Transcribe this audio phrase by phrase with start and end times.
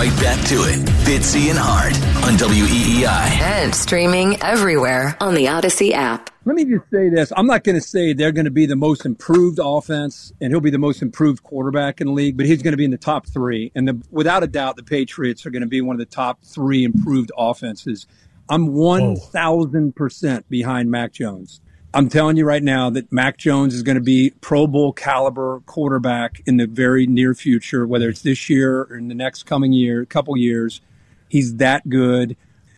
[0.00, 0.78] Now, we're right back to it.
[1.04, 3.40] Fitzy and Hart on WEEI.
[3.42, 6.30] And streaming everywhere on the Audacy app.
[6.46, 7.32] Let me just say this.
[7.36, 10.60] I'm not going to say they're going to be the most improved offense and he'll
[10.60, 12.98] be the most improved quarterback in the league, but he's going to be in the
[12.98, 13.72] top three.
[13.74, 16.42] And the, without a doubt, the Patriots are going to be one of the top
[16.44, 18.06] three improved offenses.
[18.48, 21.60] I'm 1,000% behind Mac Jones.
[21.92, 25.60] I'm telling you right now that Mac Jones is going to be Pro Bowl caliber
[25.66, 29.72] quarterback in the very near future, whether it's this year or in the next coming
[29.72, 30.80] year, couple years.
[31.28, 32.36] He's that good.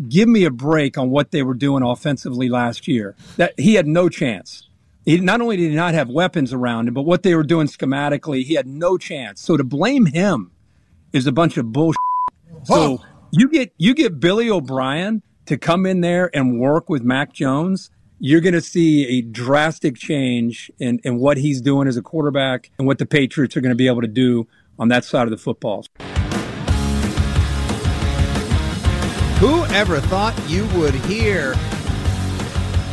[0.09, 3.15] Give me a break on what they were doing offensively last year.
[3.37, 4.69] That he had no chance.
[5.05, 7.67] He not only did he not have weapons around him, but what they were doing
[7.67, 9.43] schematically, he had no chance.
[9.43, 10.53] So to blame him
[11.13, 11.99] is a bunch of bullshit.
[12.65, 17.35] So you get you get Billy O'Brien to come in there and work with Mac
[17.35, 17.91] Jones
[18.25, 22.71] you're going to see a drastic change in, in what he's doing as a quarterback
[22.79, 24.47] and what the Patriots are going to be able to do
[24.79, 25.85] on that side of the football.
[29.41, 31.57] Who ever thought you would hear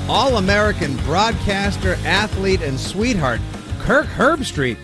[0.07, 3.39] All American broadcaster, athlete, and sweetheart
[3.81, 4.78] Kirk Herbstreit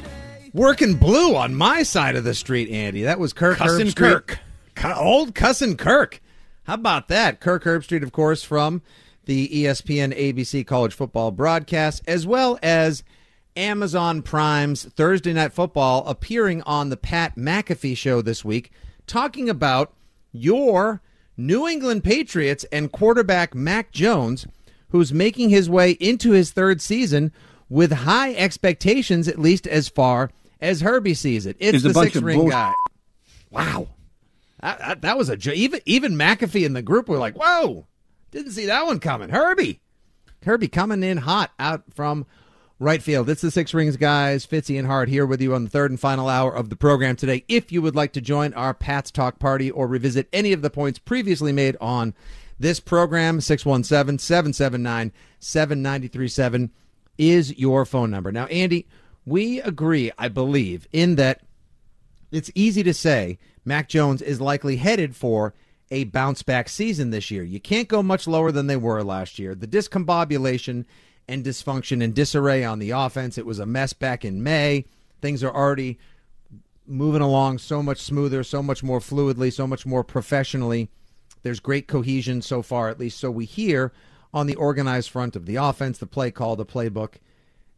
[0.53, 3.01] working blue on my side of the street, Andy?
[3.01, 3.95] That was Kirk Cussin Herbstreit.
[3.95, 4.39] Kirk.
[4.75, 6.21] Cu- Old Cussin Kirk.
[6.65, 7.39] How about that?
[7.39, 8.83] Kirk Herbstreit, of course, from
[9.25, 13.03] the ESPN ABC college football broadcast, as well as
[13.55, 18.71] Amazon Prime's Thursday Night Football, appearing on the Pat McAfee show this week,
[19.07, 19.93] talking about
[20.31, 21.01] your
[21.37, 24.45] New England Patriots and quarterback Mac Jones,
[24.89, 27.31] who's making his way into his third season
[27.69, 30.31] with high expectations, at least as far
[30.61, 31.55] as Herbie sees it.
[31.59, 32.51] It's It's the six ring bullshit.
[32.53, 32.73] guy.
[33.51, 33.87] Wow.
[34.61, 37.85] That, that, that was a even even McAfee and the group were like, "Whoa,
[38.35, 39.81] didn't see that one coming." Herbie,
[40.43, 42.25] Herbie coming in hot out from
[42.79, 43.29] right field.
[43.29, 45.99] It's the Six Rings guys, Fitzy and Hart here with you on the third and
[45.99, 47.43] final hour of the program today.
[47.47, 50.69] If you would like to join our Pats Talk party or revisit any of the
[50.69, 52.13] points previously made on
[52.59, 56.71] this program, 617 779 7937
[57.17, 58.31] is your phone number.
[58.31, 58.87] Now, Andy,
[59.25, 61.41] we agree, I believe, in that
[62.31, 65.53] it's easy to say Mac Jones is likely headed for
[65.91, 67.43] a bounce back season this year.
[67.43, 69.55] You can't go much lower than they were last year.
[69.55, 70.85] The discombobulation
[71.27, 74.85] and dysfunction and disarray on the offense, it was a mess back in May.
[75.21, 75.99] Things are already
[76.87, 80.89] moving along so much smoother, so much more fluidly, so much more professionally.
[81.43, 83.91] There's great cohesion so far, at least so we hear,
[84.33, 87.15] on the organized front of the offense, the play call, the playbook,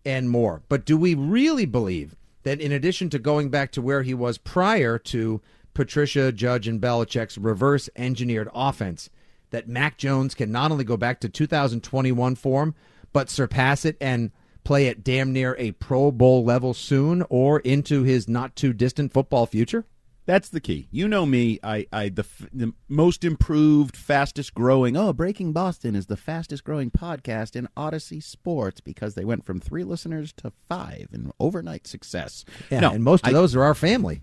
[0.06, 0.62] and more.
[0.69, 4.38] But do we really believe that in addition to going back to where he was
[4.38, 5.41] prior to
[5.77, 9.12] Patricia, Judge, and Belichick's reverse engineered offense,
[9.51, 12.74] that Mac Jones can not only go back to 2021 form,
[13.13, 14.31] but surpass it and
[14.63, 19.13] play at damn near a Pro Bowl level soon or into his not too distant
[19.13, 19.85] football future?
[20.27, 20.89] That's the key.
[20.91, 21.57] You know me.
[21.63, 24.97] I, I the, the most improved, fastest growing.
[24.97, 29.62] Oh, Breaking Boston is the fastest growing podcast in Audacy Sports because they went from
[29.62, 32.44] three listeners to five in overnight success.
[32.69, 34.21] Yeah, no, and most of I- those are our family.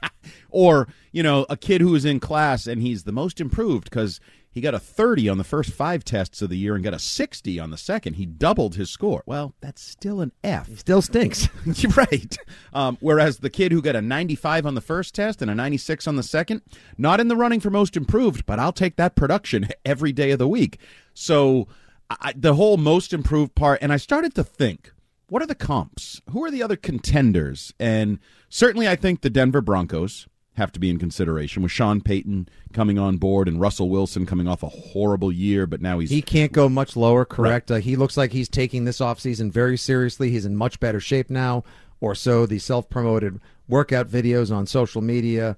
[0.50, 4.20] or you know, a kid who is in class and he's the most improved because
[4.52, 6.98] He got a 30 on the first five tests of the year and got a
[6.98, 8.14] 60 on the second.
[8.14, 9.22] He doubled his score.
[9.24, 10.76] Well, that's still an F.
[10.76, 11.48] Still stinks.
[11.64, 12.36] You're right.
[12.72, 16.08] Um, whereas the kid who got a 95 on the first test and a 96
[16.08, 16.62] on the second,
[16.98, 20.40] not in the running for most improved, but I'll take that production every day of
[20.40, 20.80] the week.
[21.14, 21.68] So
[22.10, 24.92] I, the whole most improved part, and I started to think,
[25.28, 26.20] what are the comps?
[26.30, 27.72] Who are the other contenders?
[27.78, 28.18] And
[28.48, 30.26] certainly, I think the Denver Broncos
[30.60, 34.46] have to be in consideration with Sean Payton coming on board and Russell Wilson coming
[34.46, 37.24] off a horrible year, but now he's he can't go much lower.
[37.24, 37.70] Correct.
[37.70, 37.78] Right.
[37.78, 40.30] Uh, he looks like he's taking this offseason very seriously.
[40.30, 41.64] He's in much better shape now,
[42.00, 45.56] or so the self-promoted workout videos on social media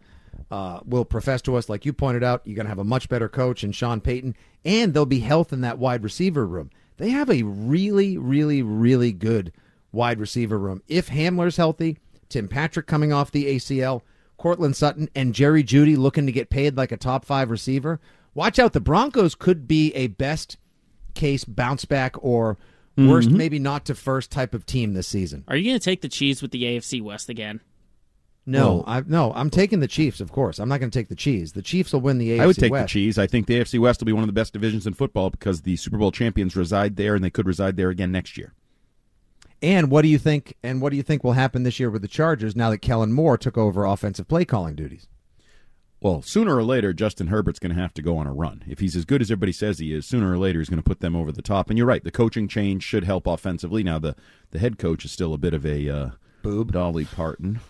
[0.51, 1.69] uh, will profess to us.
[1.69, 4.37] Like you pointed out, you're going to have a much better coach in Sean Payton,
[4.65, 6.71] and there'll be health in that wide receiver room.
[6.99, 9.53] They have a really, really, really good
[9.91, 10.83] wide receiver room.
[10.89, 14.03] If Hamler's healthy, Tim Patrick coming off the ACL,
[14.43, 18.01] Courtland Sutton, and Jerry Jeudy looking to get paid like a top five receiver,
[18.35, 18.73] watch out.
[18.73, 20.57] The Broncos could be a best
[21.15, 22.59] case bounce back or
[22.97, 23.37] worst, mm-hmm.
[23.37, 25.45] maybe not to first type of team this season.
[25.47, 27.61] Are you going to take the Chiefs with the AFC West again?
[28.45, 30.21] No, well, I, no, I'm taking the Chiefs.
[30.21, 31.53] Of course, I'm not going to take the cheese.
[31.53, 32.87] The Chiefs will win the AFC I would take West.
[32.87, 33.19] the cheese.
[33.19, 35.63] I think the AFC West will be one of the best divisions in football because
[35.63, 38.55] the Super Bowl champions reside there, and they could reside there again next year.
[39.63, 40.57] And what do you think?
[40.63, 43.13] And what do you think will happen this year with the Chargers now that Kellen
[43.13, 45.07] Moore took over offensive play calling duties?
[46.01, 48.65] Well, sooner or later, Justin Herbert's going to have to go on a run.
[48.67, 50.89] If he's as good as everybody says he is, sooner or later he's going to
[50.89, 51.71] put them over the top.
[51.71, 53.85] And you're right, the coaching change should help offensively.
[53.85, 54.17] Now, the
[54.51, 56.11] the head coach is still a bit of a uh,
[56.43, 57.61] boob, Dolly Parton.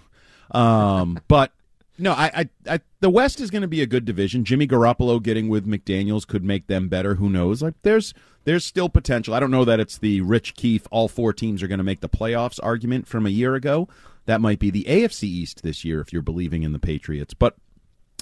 [0.50, 1.52] Um, but
[1.98, 4.44] no, I, I, I, the West is going to be a good division.
[4.44, 7.16] Jimmy Garoppolo getting with McDaniels could make them better.
[7.16, 7.62] Who knows?
[7.62, 9.34] Like there's there's still potential.
[9.34, 12.00] I don't know that it's the Rich Keefe all four teams are going to make
[12.00, 13.88] the playoffs argument from a year ago.
[14.26, 17.34] That might be the AFC East this year if you're believing in the Patriots.
[17.34, 17.56] But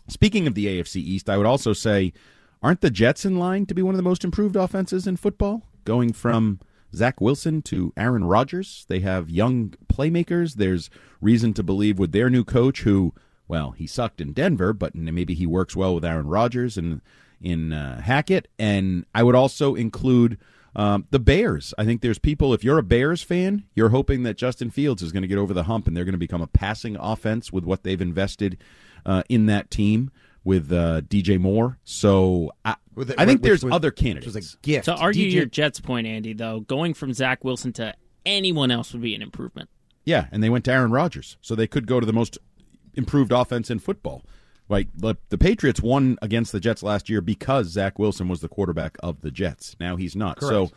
[0.09, 2.13] speaking of the AFC East, I would also say,
[2.63, 5.63] aren't the Jets in line to be one of the most improved offenses in football?
[5.85, 6.61] Going from
[6.95, 8.85] Zach Wilson to Aaron Rodgers.
[8.89, 10.55] They have young playmakers.
[10.55, 10.91] There's
[11.21, 13.15] reason to believe with their new coach, who,
[13.51, 17.01] well, he sucked in Denver, but maybe he works well with Aaron Rodgers and
[17.43, 18.47] in uh, Hackett.
[18.61, 20.39] And I would also include
[20.77, 21.75] um, the Bears.
[21.77, 25.11] I think there's people, if you're a Bears fan, you're hoping that Justin Fields is
[25.11, 27.65] going to get over the hump and they're going to become a passing offense with
[27.65, 28.57] what they've invested
[29.05, 30.13] uh, in that team
[30.45, 31.77] with uh, DJ Moore.
[31.83, 34.33] So I, it, I think there's other candidates.
[34.33, 34.85] Was a gift.
[34.85, 35.33] To argue DJ...
[35.33, 37.95] your Jets point, Andy, though, going from Zach Wilson to
[38.25, 39.69] anyone else would be an improvement.
[40.05, 42.39] Yeah, and they went to Aaron Rodgers, so they could go to the most
[42.95, 44.25] improved offense in football.
[44.69, 48.49] Like the, the Patriots won against the Jets last year because Zach Wilson was the
[48.49, 49.75] quarterback of the Jets.
[49.81, 50.39] Now he's not.
[50.39, 50.71] Correct.
[50.71, 50.77] So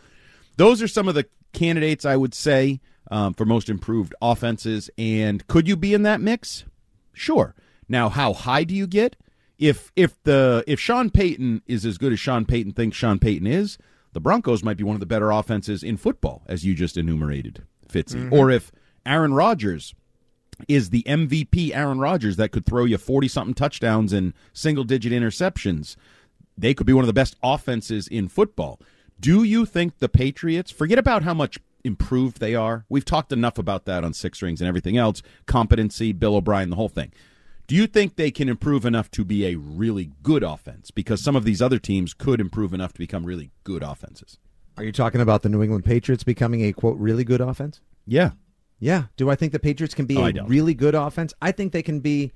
[0.57, 2.81] those are some of the candidates I would say
[3.12, 4.89] um, for most improved offenses.
[4.98, 6.65] And could you be in that mix?
[7.13, 7.54] Sure.
[7.88, 9.15] Now, how high do you get?
[9.63, 13.48] if if the if Sean Payton is as good as Sean Payton thinks Sean Payton
[13.48, 13.77] is,
[14.13, 17.63] the Broncos might be one of the better offenses in football, as you just enumerated,
[17.88, 18.15] Fitzy.
[18.15, 18.33] Mm-hmm.
[18.33, 18.71] Or if
[19.06, 19.94] Aaron Rodgers
[20.68, 25.12] is the MVP Aaron Rodgers that could throw you 40 something touchdowns and single digit
[25.12, 25.95] interceptions,
[26.57, 28.80] they could be one of the best offenses in football.
[29.19, 32.86] Do you think the Patriots, forget about how much improved they are?
[32.89, 36.75] We've talked enough about that on Six Rings and everything else, competency, Bill O'Brien, the
[36.75, 37.12] whole thing.
[37.68, 40.92] Do you think they can improve enough to be a really good offense?
[40.92, 44.38] Because some of these other teams could improve enough to become really good offenses.
[44.77, 47.80] Are you talking about the New England Patriots becoming a quote really good offense?
[48.06, 48.31] Yeah.
[48.84, 49.06] Yeah.
[49.16, 51.34] Do I think the Patriots can be oh, a really good offense?
[51.42, 52.34] I think they can be.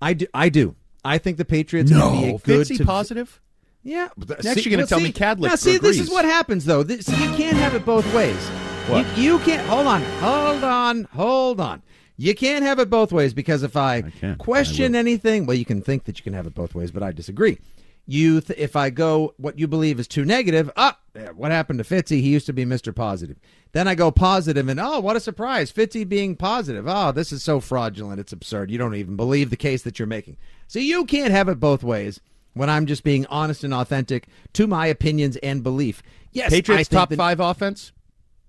[0.00, 0.26] I do.
[0.32, 0.76] I do.
[1.04, 2.10] I think the Patriots no.
[2.10, 2.66] can be a good.
[2.66, 3.40] Fitzy to, positive.
[3.82, 4.08] Yeah.
[4.16, 5.48] Next, see, you're going to tell see, me Kadlick.
[5.48, 5.98] Now, see, agrees.
[5.98, 6.82] this is what happens, though.
[6.82, 8.42] This, you can't have it both ways.
[8.88, 9.06] What?
[9.18, 9.66] You, you can't.
[9.68, 10.02] Hold on.
[10.02, 11.04] Hold on.
[11.12, 11.82] Hold on.
[12.16, 15.66] You can't have it both ways because if I, I question I anything, well, you
[15.66, 17.58] can think that you can have it both ways, but I disagree.
[18.06, 20.96] You, th- if I go what you believe is too negative, ah,
[21.34, 22.20] what happened to Fitzy?
[22.20, 22.94] He used to be Mr.
[22.94, 23.36] Positive.
[23.72, 25.72] Then I go positive, and oh, what a surprise!
[25.72, 26.86] Fitzy being positive.
[26.86, 28.20] Oh, this is so fraudulent.
[28.20, 28.70] It's absurd.
[28.70, 30.36] You don't even believe the case that you're making.
[30.68, 32.20] So you can't have it both ways
[32.54, 36.02] when I'm just being honest and authentic to my opinions and belief.
[36.32, 37.92] Yes, Patriots top that, five offense.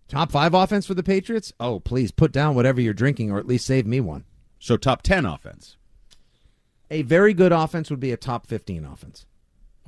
[0.07, 1.51] Top five offense for the Patriots?
[1.59, 4.23] Oh, please put down whatever you're drinking or at least save me one.
[4.59, 5.75] So top 10 offense.
[6.89, 9.25] A very good offense would be a top 15 offense.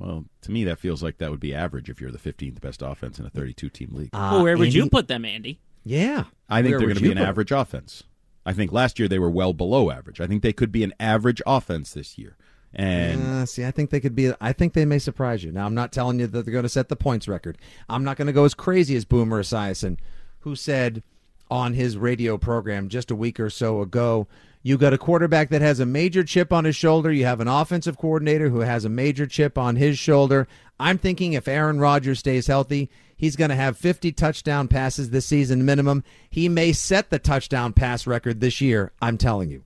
[0.00, 2.80] Well, to me, that feels like that would be average if you're the 15th best
[2.80, 4.10] offense in a 32 team league.
[4.14, 5.60] Uh, well, where would Andy, you put them, Andy?
[5.84, 6.24] Yeah.
[6.48, 8.04] I think where they're going to be an average offense.
[8.46, 10.18] I think last year they were well below average.
[10.18, 12.36] I think they could be an average offense this year.
[12.72, 14.32] And uh, see, I think they could be.
[14.40, 15.52] I think they may surprise you.
[15.52, 17.58] Now, I'm not telling you that they're going to set the points record.
[17.88, 19.98] I'm not going to go as crazy as Boomer Esiason,
[20.40, 21.02] who said
[21.50, 24.28] on his radio program just a week or so ago,
[24.62, 27.10] You got a quarterback that has a major chip on his shoulder.
[27.10, 30.46] You have an offensive coordinator who has a major chip on his shoulder.
[30.78, 35.24] I'm thinking if Aaron Rodgers stays healthy, he's going to have 50 touchdown passes this
[35.26, 36.04] season minimum.
[36.28, 38.92] He may set the touchdown pass record this year.
[39.00, 39.64] I'm telling you.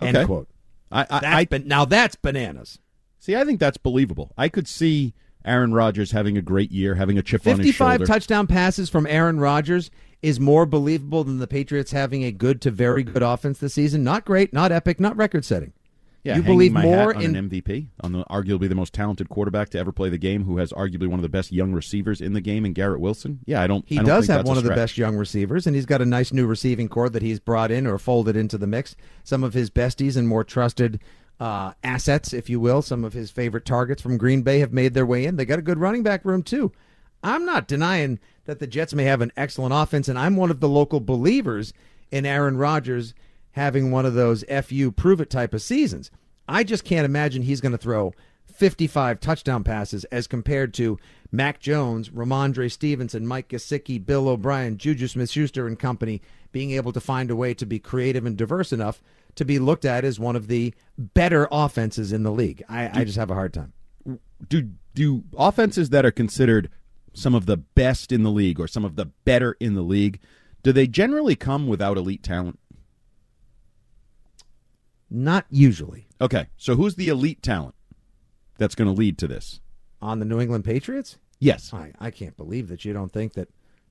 [0.00, 0.26] End Okay.
[0.26, 0.48] quote.
[0.92, 2.78] I, I, That's I now that's bananas.
[3.18, 3.36] see.
[3.36, 4.32] I think that's believable.
[4.38, 5.12] I could see
[5.44, 7.98] Aaron Rodgers having a great year, having a chip on his shoulder.
[7.98, 9.90] 55 touchdown passes from Aaron Rodgers
[10.22, 14.02] is more believable than the Patriots having a good to very good offense this season.
[14.02, 15.72] Not great, not epic, not record setting.
[16.24, 19.78] Yeah, you believe more in an MVP, on the arguably the most talented quarterback to
[19.78, 22.40] ever play the game, who has arguably one of the best young receivers in the
[22.40, 23.38] game, in Garrett Wilson.
[23.46, 23.84] Yeah, I don't.
[23.88, 26.04] He I don't does have one of the best young receivers, and he's got a
[26.04, 28.96] nice new receiving core that he's brought in or folded into the mix.
[29.22, 31.00] Some of his besties and more trusted
[31.38, 34.94] uh, assets, if you will, some of his favorite targets from Green Bay have made
[34.94, 35.36] their way in.
[35.36, 36.72] They got a good running back room too.
[37.22, 40.60] I'm not denying that the Jets may have an excellent offense, and I'm one of
[40.60, 41.72] the local believers
[42.10, 43.14] in Aaron Rodgers
[43.52, 46.10] having one of those "fu prove it" type of seasons.
[46.48, 48.14] I just can't imagine he's going to throw
[48.46, 50.98] 55 touchdown passes as compared to
[51.30, 57.00] Mac Jones, Rhamondre Stevenson, Mike Gesicki, Bill O'Brien, Juju Smith-Schuster and company being able to
[57.00, 59.02] find a way to be creative and diverse enough
[59.34, 62.62] to be looked at as one of the better offenses in the league.
[62.68, 63.72] I, I just have a hard time.
[64.48, 66.70] do do offenses that are considered
[67.18, 70.20] some of the best in the league or some of the better in the league
[70.62, 72.58] do they generally come without elite talent
[75.10, 77.74] Not usually okay so who's the elite talent
[78.58, 79.60] that's going to lead to this
[80.00, 81.18] on the New England Patriots.
[81.38, 83.48] yes I, I can't believe that you don't think that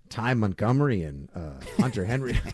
[0.09, 2.39] Ty Montgomery and uh, Hunter Henry.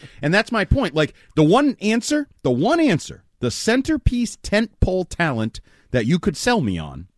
[0.22, 5.04] and that's my point like the one answer the one answer the centerpiece tent pole
[5.04, 7.08] talent that you could sell me on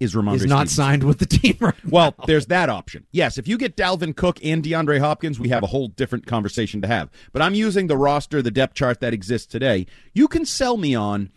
[0.00, 0.76] is Rhamondre is not Stevenson.
[0.76, 3.06] signed with the team right Well, there's that option.
[3.12, 6.80] Yes, if you get Dalvin Cook and DeAndre Hopkins, we have a whole different conversation
[6.82, 7.10] to have.
[7.32, 9.86] But I'm using the roster, the depth chart that exists today.
[10.12, 11.30] You can sell me on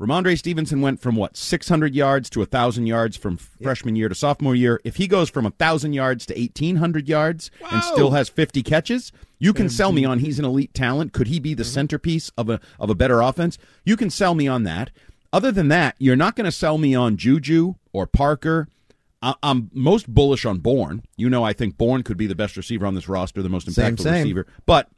[0.00, 4.56] Rhamondre Stevenson went from what 600 yards to 1,000 yards from freshman year to sophomore
[4.56, 4.80] year.
[4.82, 9.52] If he goes from 1,000 yards to 1,800 yards and still has 50 catches, you
[9.52, 11.12] can sell me on he's an elite talent.
[11.12, 11.72] Could he be the mm-hmm.
[11.72, 13.56] centerpiece of a of a better offense?
[13.84, 14.90] You can sell me on that.
[15.34, 18.68] Other than that, you're not going to sell me on Juju or Parker.
[19.20, 21.02] I- I'm most bullish on Bourne.
[21.16, 23.66] You know, I think Bourne could be the best receiver on this roster, the most
[23.66, 24.22] impactful same.
[24.22, 24.46] receiver.
[24.64, 24.88] But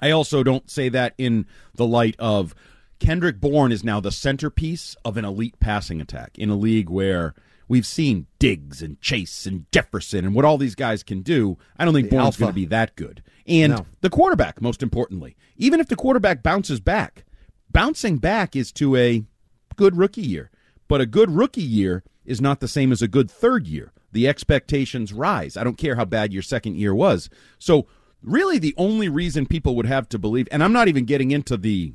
[0.00, 2.54] I also don't say that in the light of
[3.00, 7.34] Kendrick Bourne is now the centerpiece of an elite passing attack in a league where
[7.68, 11.58] we've seen Diggs and Chase and Jefferson and what all these guys can do.
[11.76, 13.22] I don't think The Bourne's going to be that good.
[13.46, 13.86] And No.
[14.00, 17.26] the quarterback, most importantly, even if the quarterback bounces back,
[17.70, 19.24] bouncing back is to a
[19.76, 20.50] good rookie year.
[20.88, 23.92] But a good rookie year is not the same as a good third year.
[24.12, 25.56] The expectations rise.
[25.56, 27.28] I don't care how bad your second year was.
[27.58, 27.86] So,
[28.22, 31.56] really, the only reason people would have to believe, and I'm not even getting into
[31.56, 31.92] the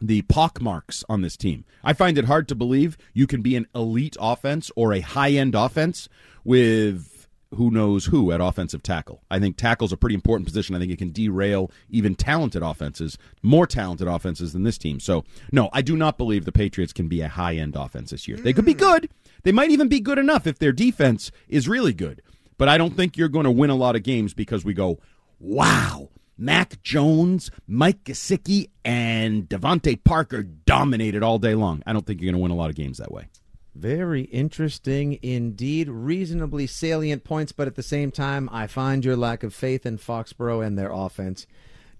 [0.00, 1.64] the pockmarks on this team.
[1.84, 5.30] I find it hard to believe you can be an elite offense or a high
[5.30, 6.08] end offense
[6.44, 7.11] with
[7.54, 9.22] who knows who at offensive tackle.
[9.30, 10.74] I think tackle's a pretty important position.
[10.74, 15.00] I think it can derail even talented offenses, more talented offenses than this team.
[15.00, 18.26] So, no, I do not believe the Patriots can be a high end offense this
[18.26, 18.36] year.
[18.36, 18.78] They could be mm.
[18.78, 19.10] good.
[19.42, 22.22] They might even be good enough if their defense is really good.
[22.58, 24.98] But I don't think you're going to win a lot of games because we go,
[25.40, 31.82] wow, Mac Jones, Mike Gesicki, and DeVante Parker dominated all day long.
[31.86, 33.28] I don't think you're going to win a lot of games that way.
[33.74, 35.88] Very interesting indeed.
[35.88, 39.98] Reasonably salient points, but at the same time, I find your lack of faith in
[39.98, 41.46] Foxborough and their offense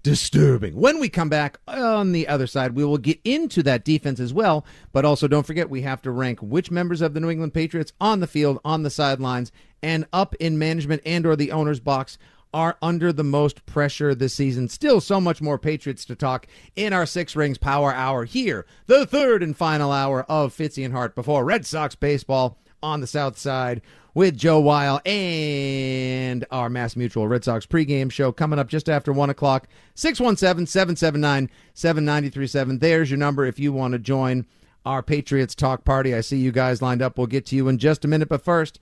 [0.03, 0.75] disturbing.
[0.75, 4.33] When we come back on the other side, we will get into that defense as
[4.33, 4.65] well.
[4.91, 7.93] But also, don't forget, we have to rank which members of the New England Patriots
[7.99, 9.51] on the field, on the sidelines,
[9.81, 12.17] and up in management and/or the owner's box
[12.53, 14.69] are under the most pressure this season.
[14.69, 19.05] Still so much more Patriots to talk in our Six Rings Power Hour here, the
[19.05, 23.37] third and final hour of Fitzy and Hart before Red Sox baseball on the South
[23.37, 23.81] Side
[24.13, 29.11] with Joe Weil and our Mass Mutual Red Sox pregame show coming up just after
[29.11, 29.67] 1 o'clock.
[29.95, 32.79] 617 779 7937.
[32.79, 34.45] There's your number if you want to join
[34.85, 36.13] our Patriots talk party.
[36.13, 37.17] I see you guys lined up.
[37.17, 38.79] We'll get to you in just a minute, but first,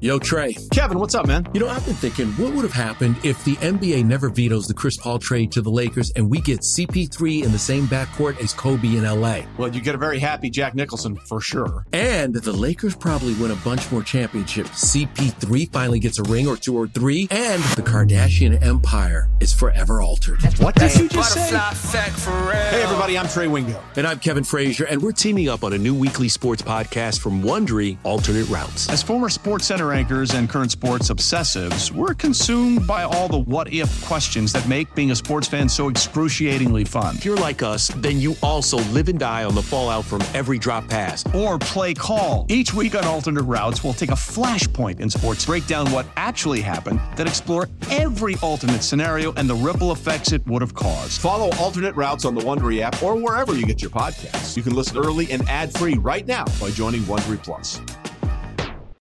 [0.00, 0.54] Yo, Trey.
[0.72, 1.46] Kevin, what's up, man?
[1.52, 4.74] You know, I've been thinking, what would have happened if the NBA never vetoes the
[4.74, 8.52] Chris Paul trade to the Lakers and we get CP3 in the same backcourt as
[8.54, 9.42] Kobe in LA?
[9.58, 11.84] Well, you get a very happy Jack Nicholson for sure.
[11.92, 14.94] And the Lakers probably win a bunch more championships.
[14.94, 20.00] CP3 finally gets a ring or two or three, and the Kardashian empire is forever
[20.00, 20.42] altered.
[20.58, 21.56] What did you just say?
[21.56, 23.82] Hey, everybody, I'm Trey Wingo.
[23.96, 27.42] And I'm Kevin Frazier, and we're teaming up on a new weekly sports podcast from
[27.42, 28.88] Wondery, Alternate Routes.
[28.88, 33.72] As former sports center anchors and current sports obsessives, we're consumed by all the what
[33.72, 37.16] if questions that make being a sports fan so excruciatingly fun.
[37.16, 40.58] If you're like us, then you also live and die on the fallout from every
[40.58, 41.24] drop pass.
[41.34, 42.46] Or play call.
[42.48, 46.60] Each week on Alternate Routes, we'll take a flashpoint in sports, break down what actually
[46.60, 51.20] happened, then explore every alternate scenario and the ripple effects it would have caused.
[51.20, 54.59] Follow Alternate Routes on the Wondery app or wherever you get your podcasts.
[54.60, 57.80] You can listen early and ad free right now by joining Wondery Plus.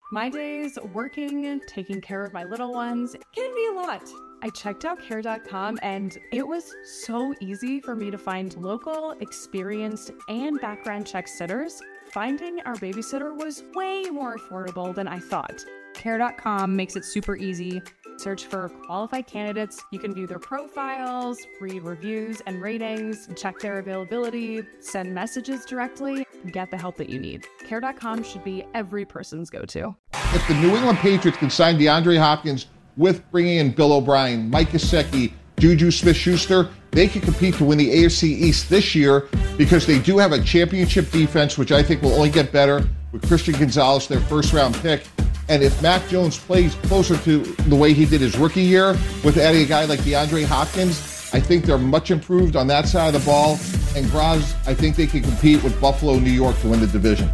[0.10, 4.10] My days working, taking care of my little ones can be a lot.
[4.42, 10.12] I checked out care.com and it was so easy for me to find local, experienced,
[10.30, 11.82] and background check sitters.
[12.14, 15.66] Finding our babysitter was way more affordable than I thought.
[15.94, 17.82] Care.com makes it super easy.
[18.20, 19.82] Search for qualified candidates.
[19.92, 26.28] You can view their profiles, read reviews and ratings, check their availability, send messages directly,
[26.52, 27.48] get the help that you need.
[27.66, 29.96] Care.com should be every person's go to.
[30.34, 32.66] If the New England Patriots can sign DeAndre Hopkins
[32.98, 37.78] with bringing in Bill O'Brien, Mike Gesicki, Juju Smith Schuster, they can compete to win
[37.78, 42.02] the AFC East this year because they do have a championship defense, which I think
[42.02, 45.04] will only get better with Christian Gonzalez, their first round pick.
[45.50, 48.92] And if Mac Jones plays closer to the way he did his rookie year
[49.24, 51.00] with adding a guy like DeAndre Hopkins,
[51.34, 53.58] I think they're much improved on that side of the ball.
[53.96, 57.32] And Graz, I think they can compete with Buffalo, New York to win the division.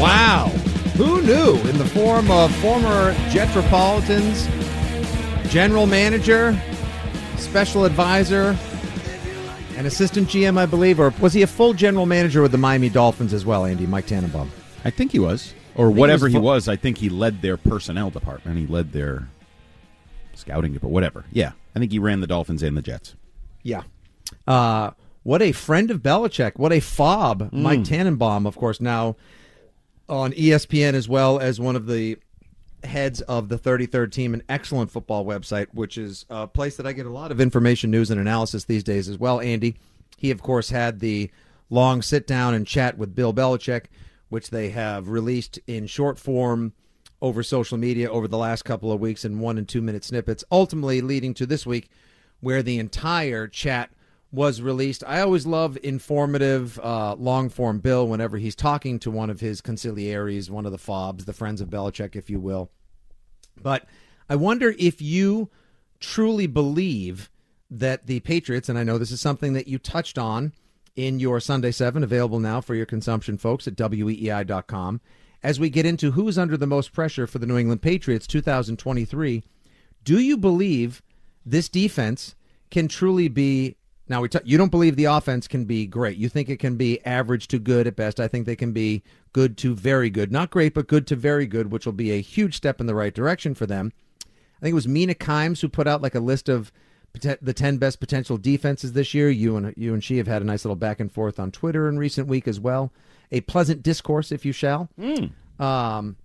[0.00, 0.46] Wow.
[0.96, 1.56] Who knew?
[1.68, 4.48] In the form of former Jetropolitans,
[5.52, 6.58] general manager,
[7.36, 8.56] special advisor,
[9.80, 12.90] and assistant GM, I believe, or was he a full general manager with the Miami
[12.90, 14.52] Dolphins as well, Andy, Mike Tannenbaum?
[14.84, 15.54] I think he was.
[15.74, 18.58] Or think he whatever was he was, I think he led their personnel department.
[18.58, 19.28] He led their
[20.34, 21.24] scouting department, whatever.
[21.32, 21.52] Yeah.
[21.74, 23.14] I think he ran the Dolphins and the Jets.
[23.62, 23.84] Yeah.
[24.46, 24.90] Uh,
[25.22, 26.58] what a friend of Belichick.
[26.58, 27.50] What a fob.
[27.50, 29.16] Mike Tannenbaum, of course, now
[30.10, 32.18] on ESPN as well as one of the
[32.84, 36.92] heads of the 33rd team, an excellent football website, which is a place that I
[36.92, 39.40] get a lot of information, news, and analysis these days as well.
[39.40, 39.76] Andy,
[40.16, 41.30] he, of course, had the
[41.68, 43.86] long sit down and chat with Bill Belichick,
[44.28, 46.72] which they have released in short form
[47.22, 50.44] over social media over the last couple of weeks in one and two minute snippets,
[50.50, 51.88] ultimately leading to this week
[52.40, 53.90] where the entire chat
[54.32, 55.02] was released.
[55.06, 59.60] I always love informative, uh, long form Bill whenever he's talking to one of his
[59.60, 62.70] conciliaries, one of the fobs, the friends of Belichick, if you will.
[63.60, 63.86] But
[64.28, 65.50] I wonder if you
[65.98, 67.30] truly believe
[67.70, 70.52] that the Patriots, and I know this is something that you touched on
[70.96, 75.00] in your Sunday 7, available now for your consumption, folks, at weei.com.
[75.42, 79.42] As we get into who's under the most pressure for the New England Patriots 2023,
[80.04, 81.02] do you believe
[81.44, 82.34] this defense
[82.70, 83.76] can truly be
[84.10, 86.18] now we t- you don't believe the offense can be great.
[86.18, 88.18] You think it can be average to good at best.
[88.18, 90.32] I think they can be good to very good.
[90.32, 92.94] Not great, but good to very good, which will be a huge step in the
[92.94, 93.92] right direction for them.
[94.26, 96.72] I think it was Mina Kimes who put out like a list of
[97.12, 99.30] the 10 best potential defenses this year.
[99.30, 101.88] You and you and she have had a nice little back and forth on Twitter
[101.88, 102.92] in recent week as well.
[103.32, 104.88] A pleasant discourse, if you shall.
[105.60, 106.16] Um,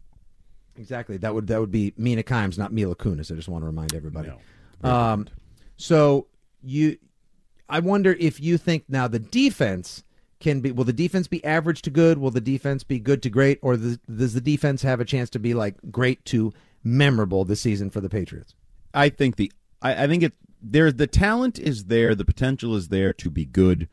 [0.76, 1.18] exactly.
[1.18, 3.32] That would that would be Mina Kimes, not Mila Kunis.
[3.32, 4.30] I just want to remind everybody.
[4.84, 5.28] Um,
[5.78, 6.28] so
[6.64, 6.98] you,
[7.68, 10.04] I wonder if you think now the defense
[10.40, 10.72] can be.
[10.72, 12.18] Will the defense be average to good?
[12.18, 13.60] Will the defense be good to great?
[13.62, 17.62] Or the, does the defense have a chance to be like great to memorable this
[17.62, 18.54] season for the Patriots?
[18.94, 19.52] I think the
[19.82, 23.46] I, I think it there's the talent is there, the potential is there to be
[23.46, 23.88] good.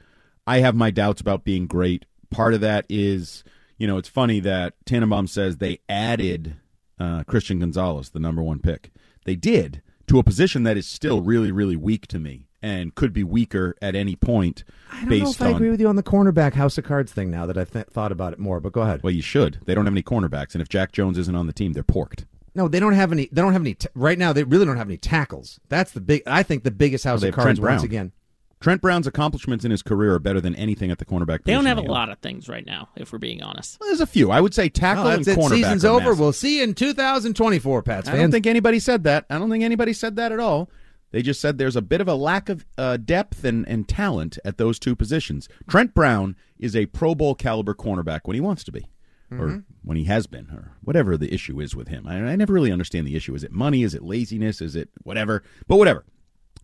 [0.46, 2.04] I have my doubts about being great.
[2.30, 3.44] Part of that is,
[3.78, 6.56] you know, it's funny that Tannenbaum says they added
[6.98, 8.90] uh, Christian Gonzalez, the number one pick.
[9.24, 13.12] They did to a position that is still really, really weak to me and could
[13.12, 14.64] be weaker at any point.
[14.90, 16.84] I don't based know if I on, agree with you on the cornerback house of
[16.84, 18.60] cards thing now that I've th- thought about it more.
[18.60, 19.02] But go ahead.
[19.02, 19.58] Well, you should.
[19.64, 22.24] They don't have any cornerbacks, and if Jack Jones isn't on the team, they're porked.
[22.54, 23.28] No, they don't have any.
[23.32, 24.32] They don't have any t- right now.
[24.32, 25.58] They really don't have any tackles.
[25.68, 26.22] That's the big.
[26.26, 27.74] I think the biggest house Well, of have cards Trent Brown.
[27.76, 28.12] once again.
[28.60, 31.42] Trent Brown's accomplishments in his career are better than anything at the cornerback.
[31.42, 33.80] They don't have a lot of things right now, if we're being honest.
[33.80, 34.30] Well, there's a few.
[34.30, 35.36] I would say tackle Oh, and it.
[35.36, 35.48] cornerback.
[35.50, 36.04] Season's are over.
[36.04, 36.20] massive.
[36.20, 38.20] We'll see you in 2024, Pats I fans.
[38.22, 39.24] don't think anybody said that.
[39.28, 40.70] I don't think anybody said that at all.
[41.12, 44.38] They just said there's a bit of a lack of uh, depth and, and talent
[44.44, 45.48] at those two positions.
[45.68, 48.86] Trent Brown is a Pro Bowl caliber cornerback when he wants to be,
[49.30, 49.64] or Mhm.
[49.84, 52.06] when he has been, or whatever the issue is with him.
[52.06, 53.34] I, I never really understand the issue.
[53.34, 53.82] Is it money?
[53.82, 54.60] Is it laziness?
[54.60, 55.42] Is it whatever?
[55.68, 56.04] But whatever.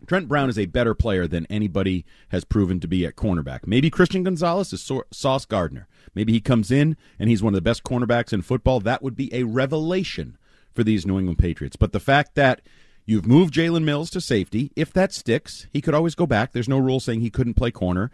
[0.07, 3.67] Trent Brown is a better player than anybody has proven to be at cornerback.
[3.67, 5.87] Maybe Christian Gonzalez is Sau- Sauce Gardner.
[6.15, 8.79] Maybe he comes in and he's one of the best cornerbacks in football.
[8.79, 10.37] That would be a revelation
[10.73, 11.75] for these New England Patriots.
[11.75, 12.61] But the fact that
[13.09, 16.51] you've moved Jalen Mills to safety, if that sticks, he could always go back.
[16.51, 18.11] There's no rule saying he couldn't play corner.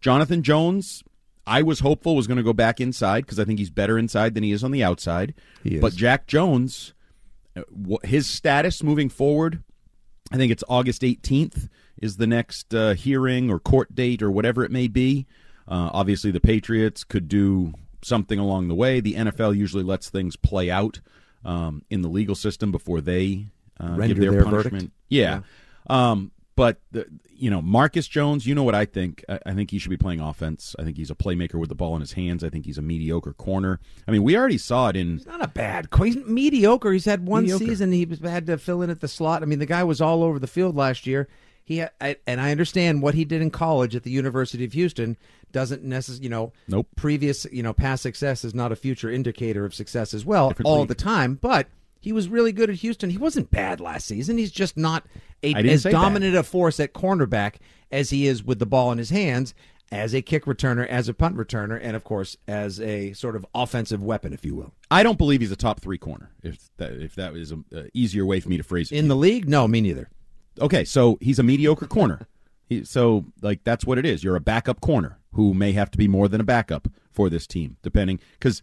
[0.00, 1.04] Jonathan Jones,
[1.46, 4.32] I was hopeful was going to go back inside because I think he's better inside
[4.32, 5.34] than he is on the outside.
[5.82, 6.94] But Jack Jones,
[7.54, 7.62] uh,
[8.04, 9.62] his status moving forward,
[10.32, 11.68] I think it's August 18th
[12.00, 15.26] is the next uh, hearing or court date or whatever it may be.
[15.66, 19.00] Uh, obviously, the Patriots could do something along the way.
[19.00, 21.00] The NFL usually lets things play out
[21.44, 23.48] um, in the legal system before they
[23.80, 24.72] uh, give their, their punishment.
[24.74, 24.92] verdict?
[25.08, 25.40] Yeah.
[25.88, 29.24] Um, but the, you know, Marcus Jones, you know what I think?
[29.28, 30.74] I, I think he should be playing offense.
[30.76, 32.42] I think he's a playmaker with the ball in his hands.
[32.42, 33.78] I think he's a mediocre corner.
[34.08, 35.22] I mean, we already saw it in.
[35.24, 35.86] Not a bad.
[35.96, 36.90] He's mediocre.
[36.92, 37.64] He's had one Mediocre.
[37.64, 37.92] season.
[37.92, 39.42] He had to fill in at the slot.
[39.42, 41.28] I mean, the guy was all over the field last year.
[41.64, 45.16] He I, and I understand what he did in college at the University of Houston
[45.52, 46.88] doesn't necessarily, you know, nope.
[46.96, 50.66] Previous, you know, past success is not a future indicator of success as well Different
[50.66, 50.88] all league.
[50.88, 51.34] the time.
[51.34, 51.68] But
[52.00, 53.10] he was really good at Houston.
[53.10, 54.38] He wasn't bad last season.
[54.38, 55.04] He's just not
[55.42, 57.56] a, as dominant a force at cornerback
[57.90, 59.54] as he is with the ball in his hands.
[59.90, 63.46] As a kick returner, as a punt returner, and of course as a sort of
[63.54, 64.74] offensive weapon, if you will.
[64.90, 66.30] I don't believe he's a top three corner.
[66.42, 68.96] If that if that is a, a easier way for me to phrase it.
[68.96, 70.10] In the league, no, me neither.
[70.60, 72.28] Okay, so he's a mediocre corner.
[72.66, 74.22] He, so like that's what it is.
[74.22, 77.46] You're a backup corner who may have to be more than a backup for this
[77.46, 78.60] team, depending because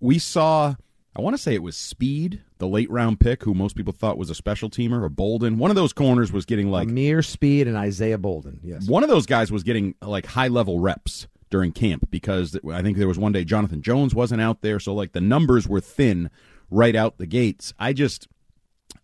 [0.00, 0.76] we saw.
[1.16, 4.18] I want to say it was Speed, the late round pick, who most people thought
[4.18, 5.58] was a special teamer, or Bolden.
[5.58, 8.60] One of those corners was getting like Ameer Speed and Isaiah Bolden.
[8.64, 8.88] Yes.
[8.88, 12.98] one of those guys was getting like high level reps during camp because I think
[12.98, 16.30] there was one day Jonathan Jones wasn't out there, so like the numbers were thin
[16.68, 17.72] right out the gates.
[17.78, 18.26] I just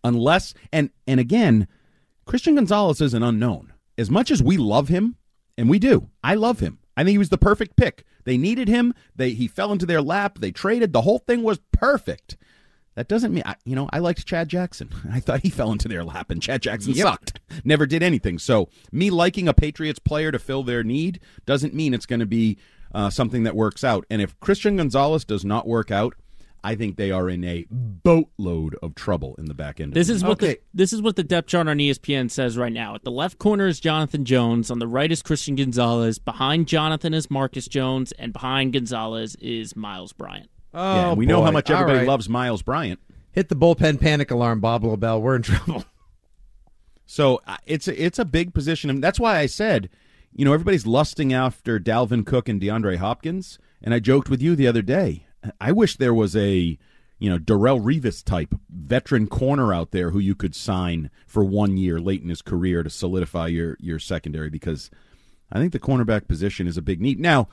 [0.03, 1.67] unless and and again,
[2.25, 3.71] Christian Gonzalez is an unknown.
[3.97, 5.15] As much as we love him,
[5.57, 6.79] and we do, I love him.
[6.97, 8.03] I think he was the perfect pick.
[8.25, 8.93] They needed him.
[9.15, 10.39] They he fell into their lap.
[10.39, 10.93] They traded.
[10.93, 12.37] The whole thing was perfect.
[12.95, 14.89] That doesn't mean I, you know I liked Chad Jackson.
[15.11, 17.03] I thought he fell into their lap, and Chad Jackson Yep.
[17.07, 17.39] sucked.
[17.63, 18.37] Never did anything.
[18.39, 22.25] So me liking a Patriots player to fill their need doesn't mean it's going to
[22.25, 22.57] be
[22.93, 24.05] uh, something that works out.
[24.09, 26.15] And if Christian Gonzalez does not work out,
[26.63, 29.89] I think they are in a boatload of trouble in the back end.
[29.91, 30.29] of This the is league.
[30.29, 32.93] what the this is what the depth chart on ESPN says right now.
[32.95, 37.13] At the left corner is Jonathan Jones, on the right is Christian Gonzalez, behind Jonathan
[37.13, 40.49] is Marcus Jones, and behind Gonzalez is Miles Bryant.
[40.73, 42.07] Oh, yeah, we know how much everybody right.
[42.07, 42.99] loves Miles Bryant.
[43.31, 45.21] Hit the bullpen panic alarm, Bob Lobel.
[45.21, 45.83] We're in trouble.
[47.05, 49.89] So uh, it's a, it's a big position, and that's why I said,
[50.33, 54.55] you know, everybody's lusting after Dalvin Cook and DeAndre Hopkins, and I joked with you
[54.55, 55.25] the other day.
[55.59, 56.77] I wish there was a
[57.19, 61.77] you know Darrelle Revis type veteran corner out there who you could sign for one
[61.77, 64.89] year late in his career to solidify your your secondary because
[65.51, 67.19] I think the cornerback position is a big need.
[67.19, 67.49] Now,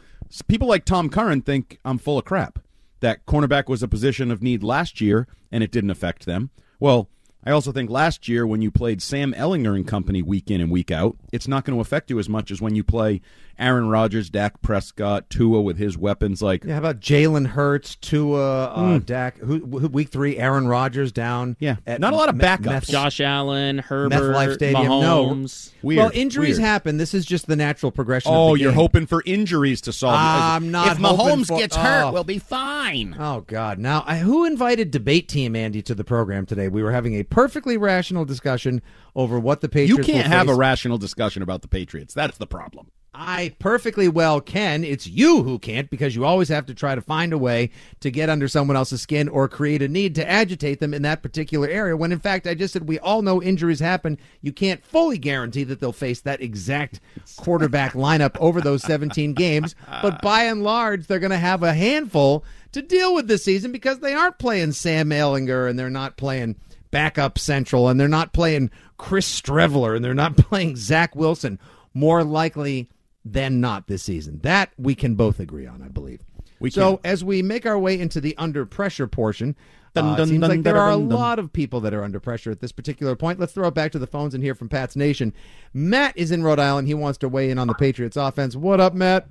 [0.47, 2.61] people like Tom Curran think I'm full of crap.
[3.01, 6.51] That cornerback was a position of need last year and it didn't affect them.
[6.81, 7.09] Well,
[7.45, 10.71] I also think last year when you played Sam Ehlinger and company week in and
[10.71, 13.21] week out, it's not going to affect you as much as when you play
[13.59, 18.65] Aaron Rodgers, Dak Prescott, Tua with his weapons like Yeah, how about Jalen Hurts, Tua,
[18.67, 19.07] uh, Mm.
[19.07, 19.39] Dak?
[19.39, 21.57] Who, who, week three, Aaron Rodgers down.
[21.59, 22.65] Yeah, at not a lot of backups.
[22.65, 24.85] Meth- Josh Allen, Herbert, Life Stadium.
[24.85, 25.73] Mahomes.
[25.83, 26.97] No, well, injuries happen.
[26.99, 28.33] This is just the natural progression.
[28.33, 28.79] Oh, of the you're game.
[28.79, 30.15] hoping for injuries to solve.
[30.19, 30.93] I'm not.
[30.93, 32.13] If hoping Mahomes for- gets hurt, oh.
[32.13, 33.17] we'll be fine.
[33.19, 33.79] Oh God!
[33.79, 36.69] Now, I, who invited debate team Andy to the program today?
[36.69, 38.83] We were having a perfectly rational discussion
[39.17, 40.07] over what the Patriots.
[40.07, 42.15] You can't will have a rational discussion about the Patriots.
[42.15, 42.89] That's the problem.
[43.21, 44.85] I perfectly well can.
[44.85, 48.13] It's you who can't because you always have to try to find a way to
[48.13, 51.67] get under someone else's skin or create a need to agitate them in that particular
[51.67, 51.97] area.
[51.97, 54.19] When in fact, I just said we all know injuries happen.
[54.41, 57.01] You can't fully guarantee that they'll face that exact
[57.37, 61.75] quarterback lineup over those 17 games, but by and large, they're going to have a
[61.75, 66.17] handful to deal with this season because they aren't playing Sam Ehlinger and they're not
[66.17, 66.55] playing
[66.93, 71.59] backup central and they're not playing Chris Streveler and they're not playing Zach Wilson.
[71.95, 72.89] More likely
[73.33, 74.41] than not this season.
[74.43, 76.21] That we can both agree on, I believe.
[76.61, 77.11] We so can.
[77.11, 79.57] as we make our way into the under pressure portion,
[79.95, 81.19] Dun, uh, it seems dun, like there dun, are a dun, dun.
[81.19, 83.39] lot of people that are under pressure at this particular point.
[83.39, 85.33] Let's throw it back to the phones and hear from Pat's Nation.
[85.73, 86.89] Matt is in Rhode Island.
[86.89, 88.57] He wants to weigh in on the Patriots offense.
[88.57, 89.29] What up, Matt?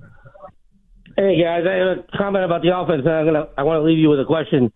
[1.16, 3.82] Hey guys, I have a comment about the offense, and I'm gonna I want to
[3.82, 4.72] leave you with a question.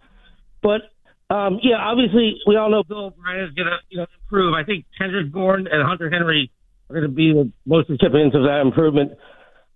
[0.61, 0.83] But
[1.31, 4.55] um, yeah, obviously we all know Bill O'Brien is gonna you know improve.
[4.55, 6.51] I think Kendrick Bourne and Hunter Henry
[6.93, 9.13] are gonna be the most recipients of that improvement.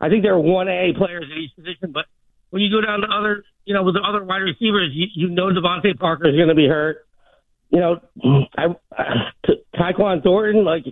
[0.01, 2.05] I think they're one A players at each position, but
[2.51, 5.29] when you go down to other you know with the other wide receivers, you, you
[5.29, 7.07] know DeVante Parker is gonna be hurt.
[7.71, 8.01] You know,
[8.57, 8.77] I,
[9.45, 10.85] Ty- Tyquan Thornton like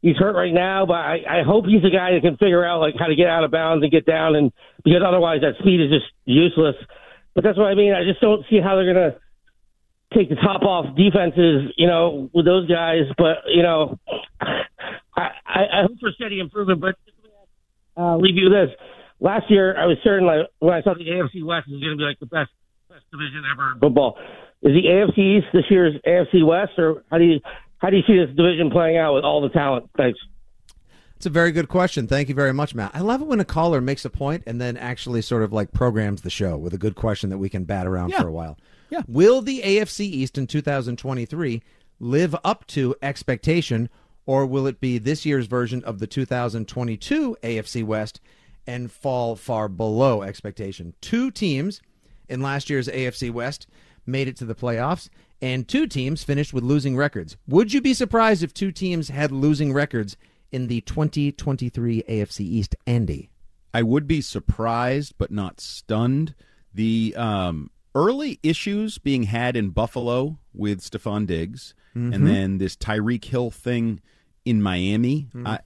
[0.00, 2.80] he's hurt right now, but I, I hope he's the guy that can figure out
[2.80, 4.52] like how to get out of bounds and get down, and
[4.84, 6.76] because otherwise that speed is just useless.
[7.34, 7.94] But that's what I mean.
[7.94, 9.16] I just don't see how they're gonna
[10.14, 13.04] take the top off defenses, you know, with those guys.
[13.16, 13.98] But you know,
[15.16, 16.80] I, I, I hope for steady improvement.
[16.80, 16.96] But
[17.96, 18.76] uh, leave you with this:
[19.20, 21.96] last year I was certain like when I thought the AFC West was going to
[21.96, 22.50] be like the best
[22.88, 24.18] best division ever in football.
[24.62, 27.40] Is the AFC East this year's AFC West, or how do you
[27.78, 29.90] how do you see this division playing out with all the talent?
[29.96, 30.18] Thanks.
[31.16, 32.06] It's a very good question.
[32.06, 32.90] Thank you very much, Matt.
[32.92, 35.72] I love it when a caller makes a point and then actually sort of like
[35.72, 38.20] programs the show with a good question that we can bat around Yeah.
[38.20, 38.58] for a while.
[38.90, 39.02] Yeah.
[39.06, 41.62] Will the AFC East in 2023
[42.00, 43.88] live up to expectation,
[44.26, 48.20] or will it be this year's version of the 2022 AFC West
[48.66, 50.94] and fall far below expectation?
[51.00, 51.80] Two teams
[52.28, 53.66] in last year's AFC West
[54.06, 55.08] made it to the playoffs,
[55.42, 57.36] and two teams finished with losing records.
[57.48, 60.16] Would you be surprised if two teams had losing records
[60.52, 63.30] in the 2023 AFC East, Andy?
[63.72, 66.34] I would be surprised but not stunned.
[66.72, 72.14] The um, early issues being had in Buffalo with Stefon Diggs, Mhm.
[72.14, 74.00] and then this Tyreek Hill thing
[74.44, 75.28] in Miami.
[75.44, 75.58] I,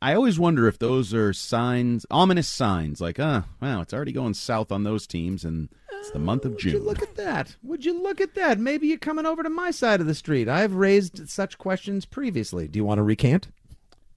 [0.00, 4.34] I always wonder if those are signs, ominous signs, like, uh, wow, it's already going
[4.34, 6.84] south on those teams, and it's the month of Would you June.
[6.84, 7.56] look at that?
[7.62, 8.58] Would you look at that?
[8.60, 10.48] Maybe you're coming over to my side of the street.
[10.48, 12.68] I've raised such questions previously.
[12.68, 13.48] Do you want to recant?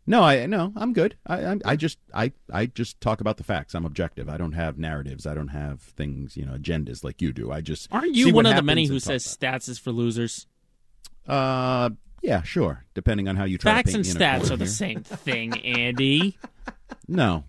[0.08, 1.16] No, I no, I'm good.
[1.28, 3.76] I, I I just I I just talk about the facts.
[3.76, 4.30] I'm objective.
[4.30, 5.28] I don't have narratives.
[5.28, 7.52] I don't have things, you know, agendas like you do.
[7.52, 9.92] I just Aren't see you what one of the many who says stats is for
[9.92, 10.48] losers?
[11.28, 12.86] Uh, yeah, sure.
[12.94, 14.58] Depending on how you try Facts to and paint me in a stats corner are
[14.58, 14.72] the here.
[14.74, 16.38] same thing, Andy.
[17.08, 17.46] No,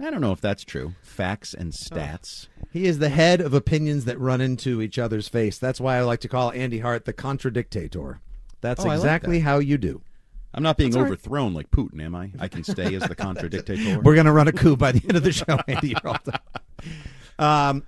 [0.00, 0.94] I don't know if that's true.
[1.02, 2.48] Facts and stats.
[2.72, 5.58] He is the head of opinions that run into each other's face.
[5.58, 8.20] That's why I like to call Andy Hart the contradictator.
[8.60, 9.44] That's Oh, I like exactly that.
[9.44, 10.02] how you do.
[10.54, 11.12] I'm not being That's all right.
[11.12, 12.32] overthrown like Putin, am I?
[12.38, 14.00] I can stay as the contradictator.
[14.00, 15.88] We're going to run a coup by the end of the show, Andy.
[15.90, 16.40] You're all done.
[17.38, 17.82] Um,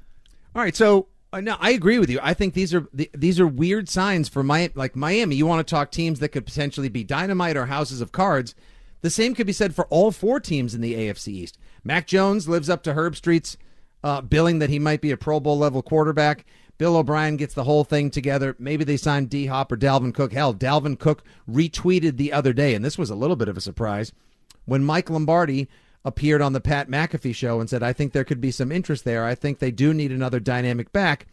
[0.54, 2.18] all right, so no, I agree with you.
[2.22, 5.36] I think these are the, these are weird signs for my like Miami.
[5.36, 8.54] You want to talk teams that could potentially be dynamite or houses of cards.
[9.02, 11.58] The same could be said for all four teams in the AFC East.
[11.84, 13.56] Mac Jones lives up to Herbstreit's
[14.02, 16.44] uh, billing that he might be a Pro Bowl level quarterback.
[16.78, 18.56] Bill O'Brien gets the whole thing together.
[18.58, 20.32] Maybe they sign D Hop or Dalvin Cook.
[20.32, 23.60] Hell, Dalvin Cook retweeted the other day, and this was a little bit of a
[23.60, 24.12] surprise
[24.64, 25.68] when Mike Lombardi
[26.04, 29.04] appeared on the Pat McAfee show and said, I think there could be some interest
[29.04, 29.24] there.
[29.24, 31.26] I think they do need another dynamic back,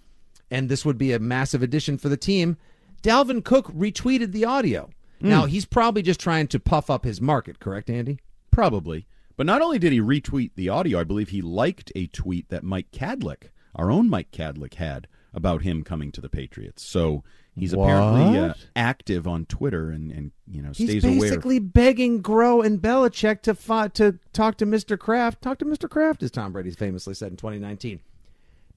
[0.52, 2.58] and this would be a massive addition for the team.
[3.02, 4.90] Dalvin Cook retweeted the audio.
[5.22, 5.30] Hmm.
[5.30, 8.20] Now, he's probably just trying to puff up his market, correct, Andy?
[8.52, 9.08] Probably.
[9.36, 12.64] But not only did he retweet the audio, I believe he liked a tweet that
[12.64, 16.84] Mike Kadlick, our own Mike Kadlick, had about him coming to the Patriots.
[16.84, 17.24] So
[17.58, 21.20] he's apparently uh, active on Twitter and, and you know He's stays aware.
[21.20, 24.98] basically begging Groh and Belichick to fi- to talk to Mr.
[24.98, 25.42] Kraft.
[25.42, 25.90] Talk to Mr.
[25.90, 28.00] Kraft, as Tom Brady famously said in 2019.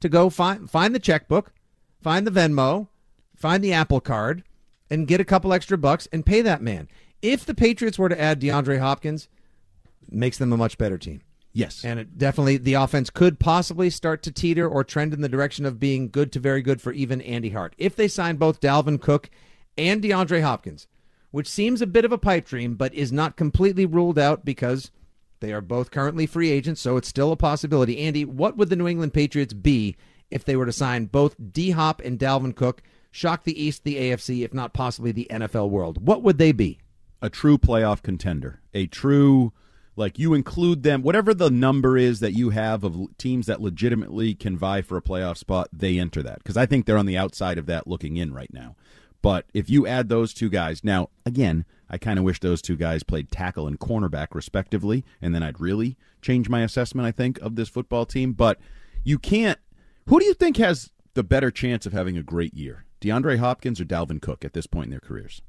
[0.00, 1.52] To go find find the checkbook,
[2.02, 2.88] find the Venmo,
[3.36, 4.42] find the Apple Card,
[4.88, 6.88] and get a couple extra bucks and pay that man.
[7.22, 9.28] If the Patriots were to add DeAndre Hopkins,
[10.10, 11.20] makes them a much better team.
[11.52, 11.84] Yes.
[11.84, 15.64] And it definitely the offense could possibly start to teeter or trend in the direction
[15.66, 17.74] of being good to very good for even Andy Hart.
[17.76, 19.30] If they sign both Dalvin Cook
[19.76, 20.86] and DeAndre Hopkins,
[21.30, 24.90] which seems a bit of a pipe dream, but is not completely ruled out because
[25.40, 27.98] they are both currently free agents, so it's still a possibility.
[27.98, 29.96] Andy, what would the New England Patriots be
[30.30, 33.96] if they were to sign both D Hop and Dalvin Cook, shock the East, the
[33.96, 36.06] AFC, if not possibly the NFL world?
[36.06, 36.78] What would they be?
[37.22, 39.52] a true playoff contender, a true
[39.96, 44.34] like you include them whatever the number is that you have of teams that legitimately
[44.34, 47.18] can vie for a playoff spot, they enter that because I think they're on the
[47.18, 48.76] outside of that looking in right now.
[49.22, 52.76] But if you add those two guys, now again, I kind of wish those two
[52.76, 57.06] guys played tackle and cornerback respectively, and then I'd really change my assessment.
[57.06, 58.58] I think of this football team, but
[59.04, 59.58] you can't.
[60.06, 63.80] Who do you think has the better chance of having a great year, DeAndre Hopkins
[63.80, 65.42] or Dalvin Cook at this point in their careers?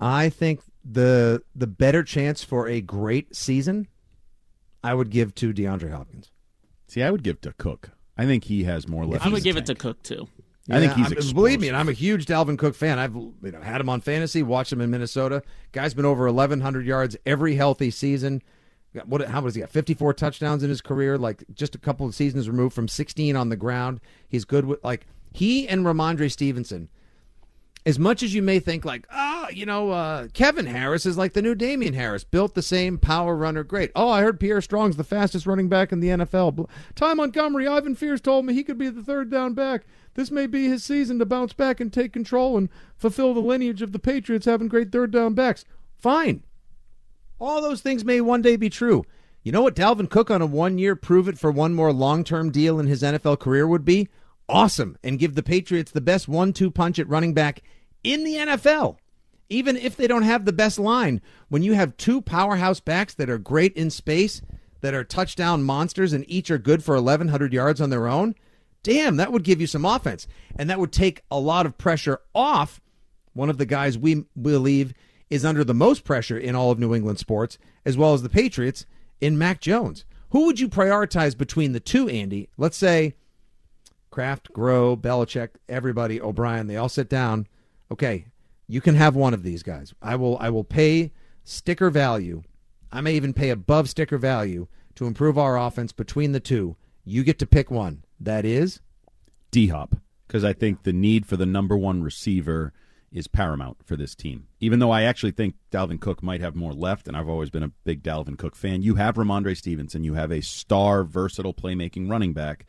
[0.00, 3.88] I think the the better chance for a great season,
[4.84, 6.30] I would give to DeAndre Hopkins.
[6.88, 7.90] See, I would give to Cook.
[8.16, 9.24] I think he has more left.
[9.24, 9.74] I in would the give it to.
[9.74, 10.28] Cook too.
[10.70, 11.34] I think he's I'm- explosive.
[11.34, 12.98] believe me, and I'm a huge Dalvin Cook fan.
[12.98, 15.42] I've you know had him on fantasy, watched him in Minnesota.
[15.72, 18.42] Guy's been over 1,100 yards every healthy season.
[18.94, 19.26] Got- What?
[19.28, 19.70] How was he got?
[19.70, 21.16] 54 touchdowns in his career.
[21.18, 24.00] Like just a couple of seasons removed from 16 on the ground.
[24.28, 26.88] He's good with like he and Rhamondre Stevenson.
[27.86, 31.34] As much as you may think like, ah, you know, uh, Kevin Harris is like
[31.34, 33.92] the new Damien Harris, built the same power runner, great.
[33.94, 36.68] Oh, I heard Pierre Strong's the fastest running back in the NFL.
[36.96, 39.84] Ty Montgomery, Ivan Fears told me he could be the third down back.
[40.14, 43.82] This may be his season to bounce back and take control and fulfill the lineage
[43.82, 45.64] of the Patriots having great third down backs.
[45.96, 46.42] Fine.
[47.38, 49.04] All those things may one day be true.
[49.44, 52.24] You know what Dalvin Cook on a one year prove it for one more long
[52.24, 54.08] term deal in his NFL career would be?
[54.48, 54.96] Awesome.
[55.04, 57.62] And give the Patriots the best one two punch at running back
[58.06, 58.96] in the NFL.
[59.48, 63.30] Even if they don't have the best line, when you have two powerhouse backs that
[63.30, 64.42] are great in space,
[64.80, 68.34] that are touchdown monsters and each are good for 1,100 yards on their own,
[68.82, 70.26] damn, that would give you some offense.
[70.56, 72.80] And that would take a lot of pressure off
[73.32, 74.94] one of the guys we believe
[75.28, 78.28] is under the most pressure in all of New England sports, as well as the
[78.28, 78.86] Patriots,
[79.20, 80.04] in Mac Jones.
[80.30, 82.48] Who would you prioritize between the two, Andy?
[82.56, 83.14] Let's say
[84.10, 87.46] Kraft, Groh, Belichick, everybody, O'Brien, they all sit down.
[87.90, 88.26] Okay,
[88.66, 89.94] you can have one of these guys.
[90.02, 91.12] I will I will pay
[91.44, 92.42] sticker value.
[92.90, 96.76] I may even pay above sticker value to improve our offense between the two.
[97.04, 98.04] You get to pick one.
[98.18, 98.80] That is
[99.50, 99.96] D Hop,
[100.26, 102.72] because I think the need for the number one receiver
[103.12, 104.48] is paramount for this team.
[104.60, 107.62] Even though I actually think Dalvin Cook might have more left, and I've always been
[107.62, 110.02] a big Dalvin Cook fan, you have Rhamondre Stevenson.
[110.02, 112.66] You have a star, versatile playmaking running back.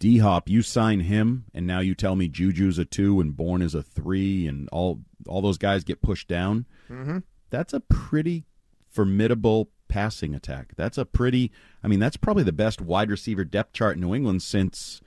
[0.00, 3.62] D Hop, you sign him, and now you tell me Juju's a two and Bourne
[3.62, 6.66] is a three, and all all those guys get pushed down.
[6.88, 7.18] Mm-hmm.
[7.50, 8.46] That's a pretty
[8.88, 10.72] formidable passing attack.
[10.76, 11.52] That's a pretty.
[11.84, 15.00] I mean, that's probably the best wide receiver depth chart in New England since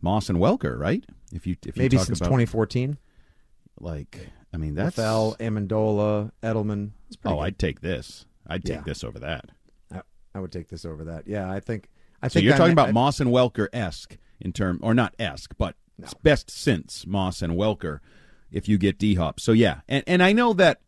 [0.00, 1.04] Moss and Welker, right?
[1.32, 2.98] If you if you maybe since about 2014.
[3.80, 6.90] like, I mean, that's Lafell, Amendola, Edelman.
[7.24, 7.40] Oh, good.
[7.40, 8.26] I'd take this.
[8.46, 8.82] I'd take Yeah.
[8.82, 9.46] this over that.
[9.92, 10.02] I,
[10.34, 11.26] I would take this over that.
[11.26, 11.88] Yeah, I think.
[12.22, 14.94] I so think you're I'm- talking about I- Moss and Welker esque in term, or
[14.94, 15.74] not esque, but
[16.22, 18.00] best since Moss and Welker.
[18.50, 20.80] If you get D Hop, so yeah, and and I know that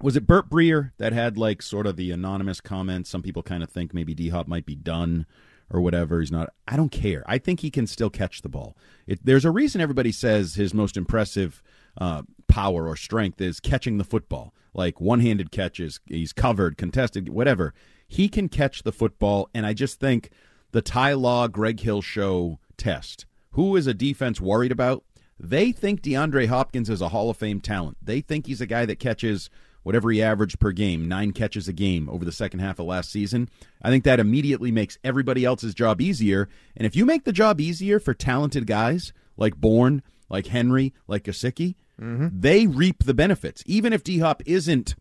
[0.00, 3.10] was it Burt Breer that had like sort of the anonymous comments.
[3.10, 5.26] Some people kind of think maybe D Hop might be done
[5.70, 6.20] or whatever.
[6.20, 6.52] He's not.
[6.66, 7.22] I don't care.
[7.26, 8.76] I think he can still catch the ball.
[9.06, 11.62] It, there's a reason everybody says his most impressive
[11.98, 16.00] uh, power or strength is catching the football, like one-handed catches.
[16.06, 17.74] He's covered, contested, whatever.
[18.08, 20.30] He can catch the football, and I just think
[20.72, 23.26] the Ty Law, Greg Hill show test.
[23.52, 25.04] Who is a defense worried about?
[25.38, 27.96] They think DeAndre Hopkins is a Hall of Fame talent.
[28.02, 29.50] They think he's a guy that catches
[29.82, 33.10] whatever he averaged per game, nine catches a game over the second half of last
[33.10, 33.48] season.
[33.82, 36.48] I think that immediately makes everybody else's job easier.
[36.76, 41.24] And if you make the job easier for talented guys like Bourne, like Henry, like
[41.24, 42.28] Gesicki, mm-hmm.
[42.32, 43.62] they reap the benefits.
[43.66, 44.94] Even if D Hop isn't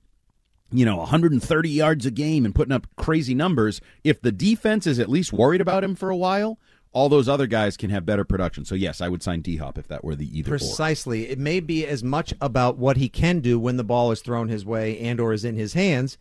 [0.72, 5.00] you know, 130 yards a game and putting up crazy numbers, if the defense is
[5.00, 6.60] at least worried about him for a while,
[6.92, 8.66] all those other guys can have better production.
[8.66, 10.58] So yes, I would sign D Hop if that were the either or.
[10.58, 11.30] Precisely.
[11.30, 14.50] It may be as much about what he can do when the ball is thrown
[14.50, 16.18] his way and or is in his hands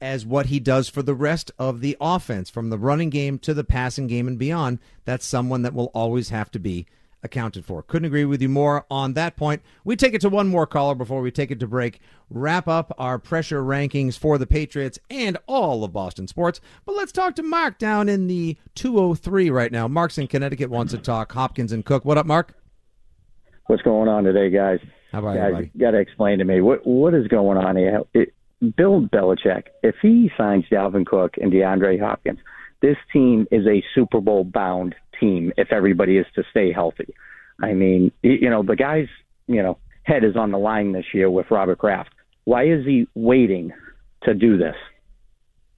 [0.00, 3.54] as what he does for the rest of the offense from the running game to
[3.54, 4.78] the passing game and beyond.
[5.04, 6.86] That's someone that will always have to be
[7.24, 7.82] accounted for.
[7.82, 9.62] Couldn't agree with you more on that point.
[9.84, 12.00] We take it to one more caller before we take it to break.
[12.30, 16.60] Wrap up our pressure rankings for the Patriots and all of Boston sports.
[16.84, 19.88] But let's talk to Mark down in the 203 right now.
[19.88, 22.04] Mark's in Connecticut wants to talk Hopkins and Cook.
[22.04, 22.54] What up, Mark?
[23.66, 24.80] What's going on today, guys?
[25.10, 25.52] How about you, guys?
[25.52, 25.70] buddy?
[25.78, 28.02] Got to explain to me what what is going on here.
[28.12, 28.34] It,
[28.76, 32.38] Bill Belichick, if he signs Dalvin Cook and DeAndre Hopkins,
[32.84, 35.52] this team is a Super Bowl bound team.
[35.56, 37.14] If everybody is to stay healthy,
[37.62, 39.08] I mean, you know, the guy's
[39.46, 42.10] you know head is on the line this year with Robert Kraft.
[42.44, 43.72] Why is he waiting
[44.24, 44.74] to do this?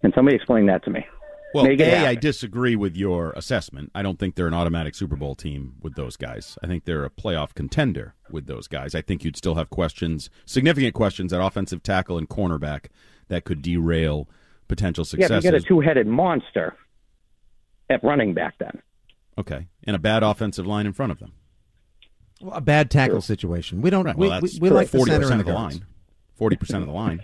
[0.01, 1.07] Can somebody explain that to me?
[1.55, 2.05] Well, A, happen.
[2.05, 3.93] I disagree with your assessment.
[3.95, 6.59] I don't think they're an automatic Super Bowl team with those guys.
[6.63, 8.97] I think they're a playoff contender with those guys.
[8.97, 12.87] I think you'd still have questions, significant questions at offensive tackle and cornerback
[13.29, 14.29] that could derail
[14.67, 15.31] potential success.
[15.31, 16.75] Yeah, you get a two-headed monster
[17.89, 18.83] at running back, then
[19.39, 21.33] okay, and a bad offensive line in front of them.
[22.41, 23.81] Well, a bad tackle situation.
[23.81, 24.05] We don't.
[24.05, 25.85] Right, we, well, we, we like forty percent of the line.
[26.35, 27.23] Forty percent of the line.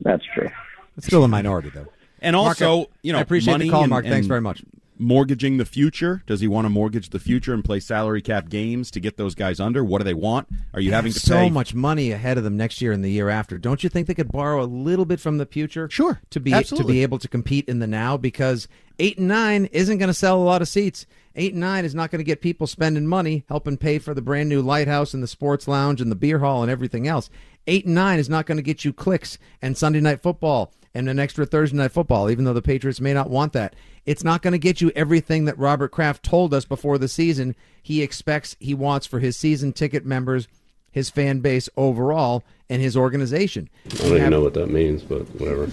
[0.00, 0.48] That's true.
[0.96, 1.86] It's still a minority, though.
[2.20, 4.04] And also, I- you know, I appreciate money the call, and- Mark.
[4.04, 4.62] Thanks very much.
[5.02, 6.22] Mortgaging the future.
[6.26, 9.34] Does he want to mortgage the future and play salary cap games to get those
[9.34, 9.82] guys under?
[9.82, 10.46] What do they want?
[10.74, 13.10] Are you having to so pay much money ahead of them next year and the
[13.10, 13.56] year after.
[13.56, 15.88] Don't you think they could borrow a little bit from the future?
[15.88, 16.92] Sure, to be absolutely.
[16.92, 20.14] to be able to compete in the now because eight and nine isn't going to
[20.14, 21.06] sell a lot of seats.
[21.34, 24.20] Eight and nine is not going to get people spending money helping pay for the
[24.20, 27.30] brand new lighthouse and the sports lounge and the beer hall and everything else.
[27.66, 31.08] Eight and nine is not going to get you clicks and Sunday night football and
[31.08, 33.74] an extra Thursday night football, even though the Patriots may not want that.
[34.06, 37.54] It's not going to get you everything that Robert Kraft told us before the season
[37.82, 40.48] he expects he wants for his season ticket members,
[40.90, 43.68] his fan base overall, and his organization.
[43.86, 45.68] I don't even know what that means, but whatever.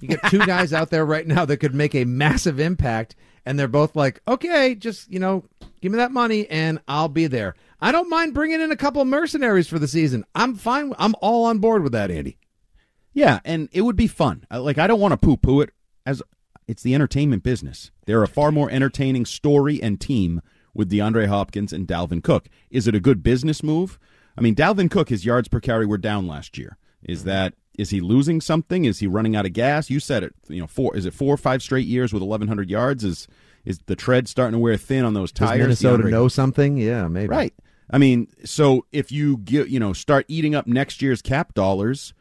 [0.00, 3.58] You get two guys out there right now that could make a massive impact, and
[3.58, 5.44] they're both like, okay, just, you know,
[5.80, 7.54] give me that money and I'll be there.
[7.80, 10.24] I don't mind bringing in a couple mercenaries for the season.
[10.34, 10.94] I'm fine.
[10.98, 12.38] I'm all on board with that, Andy.
[13.14, 14.44] Yeah, and it would be fun.
[14.50, 15.70] Like I don't want to poo-poo it
[16.04, 16.22] as
[16.66, 17.90] it's the entertainment business.
[18.06, 20.42] They're a far more entertaining story and team
[20.74, 22.48] with DeAndre Hopkins and Dalvin Cook.
[22.70, 23.98] Is it a good business move?
[24.36, 26.76] I mean, Dalvin Cook, his yards per carry were down last year.
[27.02, 27.28] Is mm-hmm.
[27.28, 28.84] that Is he losing something?
[28.84, 29.90] Is he running out of gas?
[29.90, 30.34] You said it.
[30.48, 33.04] You know, four is it four or five straight years with 1,100 yards?
[33.04, 33.28] Is
[33.64, 35.50] is the tread starting to wear thin on those tires?
[35.50, 35.82] Does?
[35.82, 36.76] Minnesota DeAndre- know something?
[36.76, 37.28] Yeah, maybe.
[37.28, 37.54] Right.
[37.90, 42.14] I mean, so if you get, you know, start eating up next year's cap dollars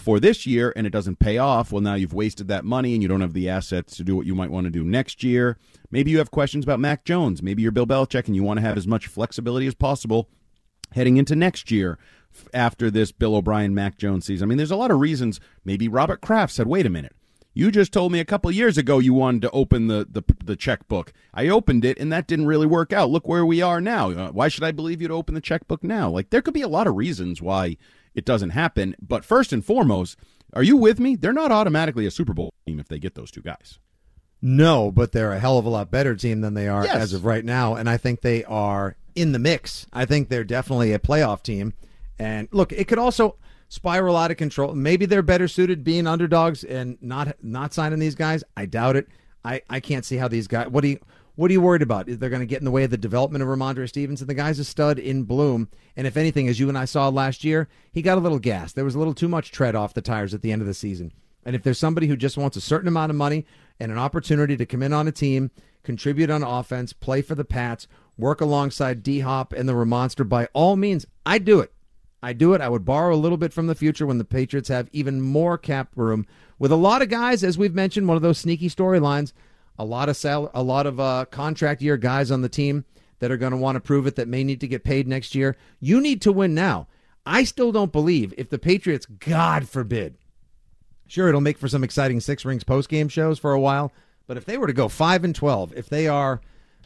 [0.00, 3.02] for this year and it doesn't pay off, well, now you've wasted that money and
[3.02, 5.56] you don't have the assets to do what you might want to do next year.
[5.90, 7.42] Maybe you have questions about Mac Jones.
[7.42, 10.28] Maybe you're Bill Belichick and you want to have as much flexibility as possible
[10.92, 11.98] heading into next year
[12.54, 14.46] after this Bill O'Brien Mac Jones season.
[14.46, 15.40] I mean, there's a lot of reasons.
[15.64, 17.14] Maybe Robert Kraft said, wait a minute.
[17.52, 20.54] You just told me a couple years ago you wanted to open the, the the
[20.54, 21.12] checkbook.
[21.34, 23.10] I opened it and that didn't really work out.
[23.10, 24.10] Look where we are now.
[24.10, 26.08] Uh, why should I believe you to open the checkbook now?
[26.10, 27.76] Like there could be a lot of reasons why
[28.14, 28.96] it doesn't happen.
[29.00, 30.16] But first and foremost,
[30.52, 31.16] are you with me?
[31.16, 33.78] They're not automatically a Super Bowl team if they get those two guys.
[34.42, 36.96] No, but they're a hell of a lot better team than they are Yes.
[36.96, 39.86] as of right now, and I think they are in the mix.
[39.92, 41.74] I think they're definitely a playoff team.
[42.18, 43.36] And look, it could also
[43.68, 44.74] spiral out of control.
[44.74, 48.42] Maybe they're better suited being underdogs and not not signing these guys.
[48.56, 49.08] I doubt it.
[49.44, 50.68] I, I can't see how these guys.
[50.68, 50.98] What do you
[51.40, 52.06] what are you worried about?
[52.06, 54.26] Is they're going to get in the way of the development of Rhamondre Stevenson?
[54.26, 57.44] The guy's a stud in bloom, and if anything, as you and I saw last
[57.44, 58.74] year, he got a little gas.
[58.74, 60.74] There was a little too much tread off the tires at the end of the
[60.74, 61.14] season.
[61.46, 63.46] And if there's somebody who just wants a certain amount of money
[63.80, 65.50] and an opportunity to come in on a team,
[65.82, 67.88] contribute on offense, play for the Pats,
[68.18, 71.72] work alongside D Hop and the Ramonster, by all means, I'd do it.
[72.22, 72.60] I'd do it.
[72.60, 75.56] I would borrow a little bit from the future when the Patriots have even more
[75.56, 76.26] cap room
[76.58, 79.32] with a lot of guys, as we've mentioned, one of those sneaky storylines.
[79.80, 82.84] A lot of sal- a lot of uh, contract year guys on the team
[83.20, 85.34] that are going to want to prove it that may need to get paid next
[85.34, 85.56] year.
[85.80, 86.86] You need to win now.
[87.24, 90.18] I still don't believe if the Patriots, God forbid,
[91.06, 93.90] sure it'll make for some exciting six rings post game shows for a while,
[94.26, 96.42] but if they were to go five and twelve, if they are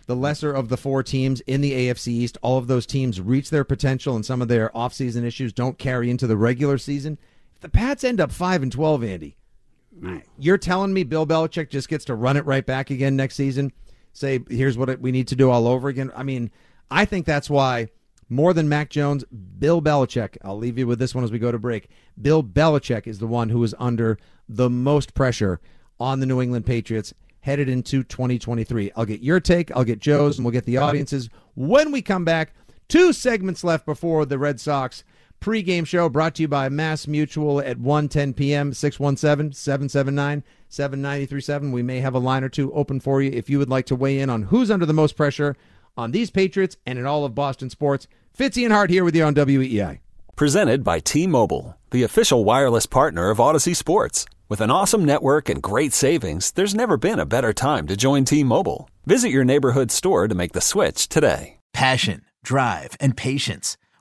[0.07, 3.51] the lesser of the four teams in the AFC East, all of those teams reach
[3.51, 7.19] their potential and some of their offseason issues don't carry into the regular season.
[7.55, 9.37] If the Pats end up 5 and 12, Andy,
[10.39, 13.73] you're telling me Bill Belichick just gets to run it right back again next season?
[14.13, 16.13] Say, here's what we need to do all over again?
[16.15, 16.51] I mean,
[16.91, 17.89] I think that's why
[18.29, 19.25] more than Mac Jones,
[19.59, 21.89] Bill Belichick, I'll leave you with this one as we go to break.
[22.21, 24.19] Bill Belichick is the one who is under
[24.49, 25.61] the most pressure
[26.01, 28.93] on the New England Patriots headed into 2023.
[28.97, 32.25] I'll get your take, I'll get Joe's, and we'll get the audiences when we come
[32.25, 32.55] back.
[32.89, 35.05] Two segments left before the Red Sox
[35.41, 38.73] pregame show brought to you by Mass Mutual at 1:10 p.m.
[38.73, 41.73] 617-779-7937.
[41.73, 43.97] We may have a line or two open for you if you would like to
[43.97, 45.57] weigh in on who's under the most pressure
[45.97, 48.07] on these Patriots and in all of Boston sports.
[48.37, 50.01] Fitzy and Hart here with you on WEEI.
[50.37, 54.27] Presented by T Mobile, the official wireless partner of Audacy Sports.
[54.49, 58.25] With an awesome network and great savings, there's never been a better time to join
[58.25, 58.91] T Mobile.
[59.07, 61.59] Visit your neighborhood store to make the switch today.
[61.73, 63.77] Passion, drive, and patience.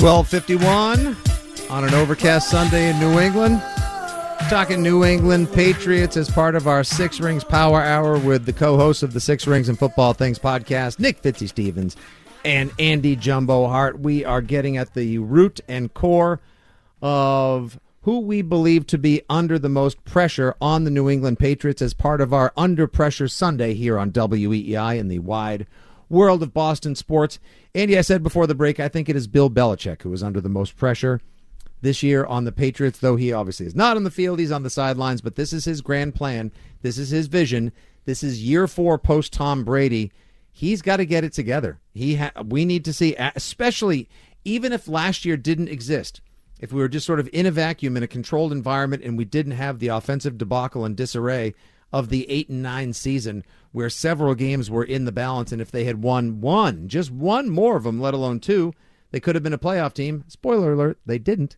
[0.00, 1.14] 1251
[1.68, 3.60] on an overcast Sunday in New England.
[4.48, 8.78] Talking New England Patriots as part of our Six Rings Power Hour with the co
[8.78, 11.98] hosts of the Six Rings and Football Things podcast, Nick Fitzy Stevens
[12.46, 14.00] and Andy Jumbo Hart.
[14.00, 16.40] We are getting at the root and core
[17.02, 21.82] of who we believe to be under the most pressure on the New England Patriots
[21.82, 25.66] as part of our Under Pressure Sunday here on WEEI in the wide
[26.10, 27.38] world of Boston sports.
[27.74, 30.40] Andy, I said before the break, I think it is Bill Belichick who is under
[30.40, 31.20] the most pressure
[31.80, 34.62] this year on the Patriots, though he obviously is not on the field, he's on
[34.62, 36.52] the sidelines, but this is his grand plan.
[36.82, 37.72] This is his vision.
[38.04, 40.12] This is year four post Tom Brady.
[40.52, 41.80] He's got to get it together.
[41.94, 44.08] He ha- we need to see, especially
[44.44, 46.20] even if last year didn't exist,
[46.58, 49.24] if we were just sort of in a vacuum in a controlled environment and we
[49.24, 51.54] didn't have the offensive debacle and disarray
[51.92, 55.70] of the eight and nine season where several games were in the balance, and if
[55.70, 58.72] they had won one, just one more of them, let alone two,
[59.10, 60.24] they could have been a playoff team.
[60.28, 61.56] Spoiler alert, they didn't.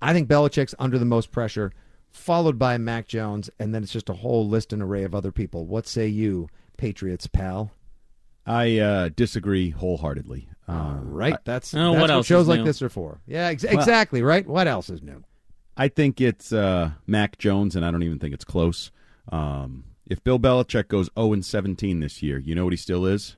[0.00, 1.72] I think Belichick's under the most pressure,
[2.10, 5.32] followed by Mac Jones, and then it's just a whole list and array of other
[5.32, 5.66] people.
[5.66, 7.72] What say you, Patriots pal?
[8.46, 10.48] I uh, disagree wholeheartedly.
[10.66, 11.36] right.
[11.44, 13.20] That's, Oh, that's what else shows like this are for.
[13.26, 14.22] Yeah, ex- Well- exactly.
[14.22, 14.46] Right.
[14.46, 15.22] What else is new?
[15.76, 18.90] I think it's uh, Mac Jones, and I don't even think it's close.
[19.30, 23.06] Um, if Bill Belichick goes 0 and 17 this year, you know what he still
[23.06, 23.36] is?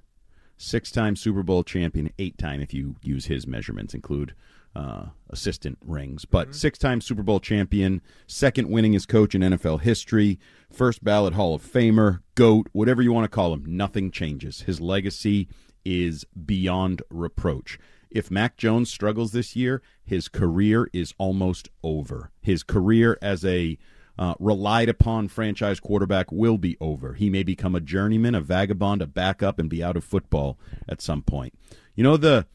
[0.56, 4.34] Six time Super Bowl champion, eight time if you use his measurements, include
[4.74, 6.24] uh, assistant rings.
[6.24, 10.38] But six time Super Bowl champion, second winningest coach in NFL history,
[10.72, 13.64] first ballot Hall of Famer, GOAT, whatever you want to call him.
[13.66, 14.62] Nothing changes.
[14.62, 15.48] His legacy
[15.84, 17.78] is beyond reproach.
[18.10, 22.30] If Mac Jones struggles this year, his career is almost over.
[22.40, 23.78] His career as a
[24.18, 27.14] uh, relied upon franchise quarterback will be over.
[27.14, 30.58] He may become a journeyman, a vagabond, a backup, and be out of football
[30.88, 31.54] at some point.
[31.94, 32.46] You know the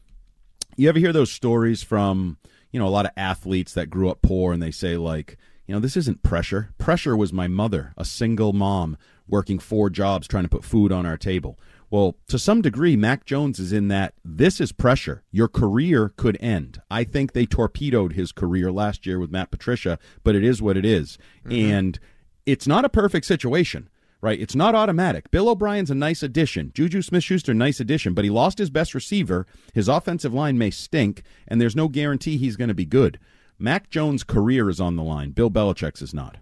[0.76, 2.38] you ever hear those stories from
[2.70, 5.36] you know a lot of athletes that grew up poor and they say like
[5.66, 8.96] you know this isn't pressure pressure was my mother a single mom
[9.26, 11.58] working four jobs trying to put food on our table
[11.90, 16.36] well to some degree mac jones is in that this is pressure your career could
[16.40, 20.62] end i think they torpedoed his career last year with matt patricia but it is
[20.62, 21.18] what it is.
[21.44, 21.52] Mm-hmm.
[21.52, 21.98] and
[22.46, 23.88] it's not a perfect situation
[24.20, 24.40] right?
[24.40, 25.30] It's not automatic.
[25.30, 26.72] Bill O'Brien's a nice addition.
[26.74, 29.46] Juju Smith Schuster, nice addition, but he lost his best receiver.
[29.74, 33.18] His offensive line may stink, and there's no guarantee he's going to be good.
[33.58, 35.30] Mac Jones' career is on the line.
[35.30, 36.38] Bill Belichick's is not.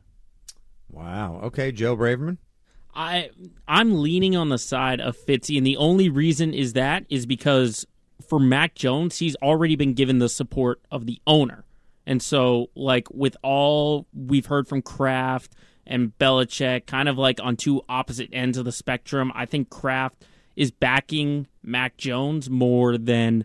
[0.91, 1.41] Wow.
[1.45, 2.39] Okay, Joe Braverman.
[2.97, 3.31] I
[3.69, 7.87] I'm leaning on the side of Fitzy, and the only reason is that is because
[8.27, 11.65] for Mac Jones, he's already been given the support of the owner,
[12.07, 15.55] and so like with all we've heard from Kraft
[15.87, 20.25] and Belichick, kind of like on two opposite ends of the spectrum, I think Kraft
[20.57, 23.45] is backing Mac Jones more than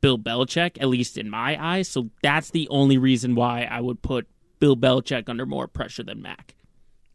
[0.00, 1.88] Bill Belichick, at least in my eyes.
[1.88, 4.28] So that's the only reason why I would put
[4.60, 6.54] Bill Belichick under more pressure than Mac.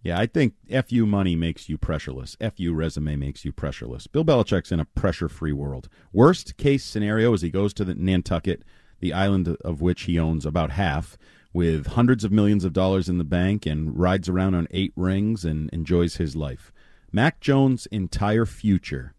[0.04, 2.36] Yeah, I think FU money makes you pressureless.
[2.56, 4.12] FU resume makes you pressureless.
[4.12, 5.88] Bill Belichick's in a pressure free world.
[6.12, 8.64] Worst case scenario is he goes to the Nantucket,
[9.00, 11.18] the island of which he owns about half,
[11.54, 15.46] with hundreds of millions of dollars in the bank and rides around on eight rings
[15.46, 16.74] and enjoys his life.
[17.12, 19.14] Mac Jones' entire future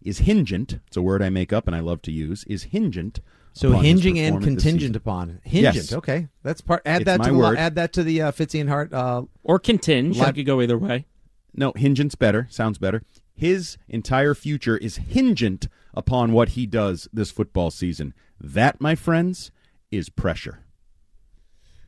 [0.00, 0.78] is hingent.
[0.86, 2.44] It's a word I make up and I love to use.
[2.44, 3.20] Is hingent.
[3.52, 5.74] So upon his hinging and contingent upon hingent.
[5.74, 5.92] Yes.
[5.92, 6.82] Okay, that's part.
[6.86, 7.58] Add It's that my to the word.
[7.58, 10.16] add that to the uh, Fitzy and Hart uh, or contingent.
[10.16, 11.06] Li- I could go either way.
[11.52, 12.46] No, hingent's better.
[12.50, 13.02] Sounds better.
[13.34, 18.14] His entire future is hingent upon what he does this football season.
[18.40, 19.50] That, my friends,
[19.90, 20.60] is pressure.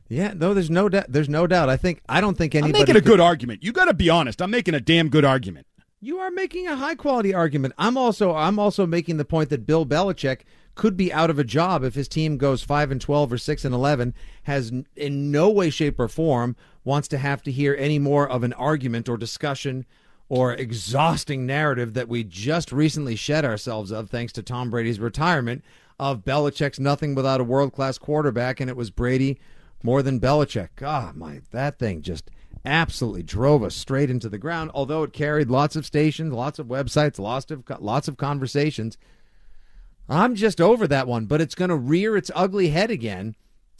[0.09, 1.05] Yeah, no, there's no doubt.
[1.09, 1.69] There's no doubt.
[1.69, 2.73] I think I don't think anybody.
[2.73, 3.63] I'm making a could- good argument.
[3.63, 4.41] You got to be honest.
[4.41, 5.65] I'm making a damn good argument.
[6.03, 7.75] You are making a high quality argument.
[7.77, 10.41] I'm also I'm also making the point that Bill Belichick
[10.75, 13.63] could be out of a job if his team goes five and twelve or six
[13.63, 14.13] and eleven.
[14.43, 18.43] Has in no way, shape, or form wants to have to hear any more of
[18.43, 19.85] an argument or discussion
[20.27, 25.63] or exhausting narrative that we just recently shed ourselves of, thanks to Tom Brady's retirement.
[25.97, 29.39] Of Belichick's nothing without a world class quarterback, and it was Brady
[29.81, 30.69] more than Belichick.
[30.75, 32.29] God, my that thing just
[32.65, 34.71] absolutely drove us straight into the ground.
[34.73, 38.97] Although it carried lots of stations, lots of websites, lots of lots of conversations.
[40.09, 43.35] I'm just over that one, but it's going to rear its ugly head again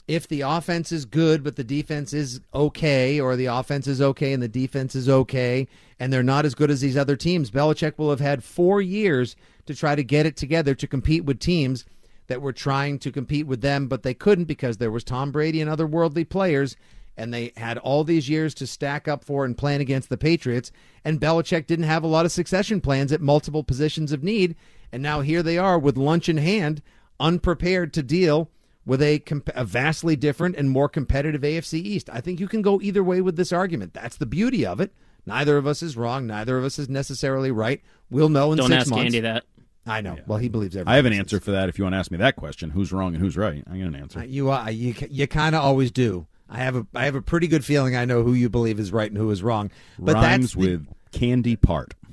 [0.07, 4.33] if the offense is good, but the defense is okay, or the offense is okay
[4.33, 5.67] and the defense is okay,
[5.99, 7.51] and they're not as good as these other teams.
[7.51, 11.39] Belichick will have had four years to try to get it together to compete with
[11.39, 11.85] teams
[12.27, 15.61] that were trying to compete with them, but they couldn't because there was Tom Brady
[15.61, 16.75] and other worldly players,
[17.17, 20.71] and they had all these years to stack up for and plan against the Patriots.
[21.05, 24.55] And Belichick didn't have a lot of succession plans at multiple positions of need,
[24.91, 26.81] and now here they are with lunch in hand,
[27.19, 28.49] unprepared to deal
[28.85, 32.09] with a, comp- a vastly different and more competitive AFC East.
[32.11, 33.93] I think you can go either way with this argument.
[33.93, 34.93] That's the beauty of it.
[35.25, 36.27] Neither of us is wrong.
[36.27, 37.81] Neither of us is necessarily right.
[38.09, 39.05] We'll know in Don't six ask months.
[39.05, 39.45] Andy that.
[39.85, 40.17] I know.
[40.27, 40.91] Well, he believes everything.
[40.91, 41.69] I have an answer for that.
[41.69, 43.63] If you want to ask me that question, who's wrong and who's right?
[43.69, 44.19] I got an answer.
[44.19, 46.27] Uh, You uh, you you kind of always do.
[46.53, 48.91] I have a I have a pretty good feeling I know who you believe is
[48.91, 49.71] right and who is wrong.
[49.97, 51.95] But Rhymes that's the- with candy part.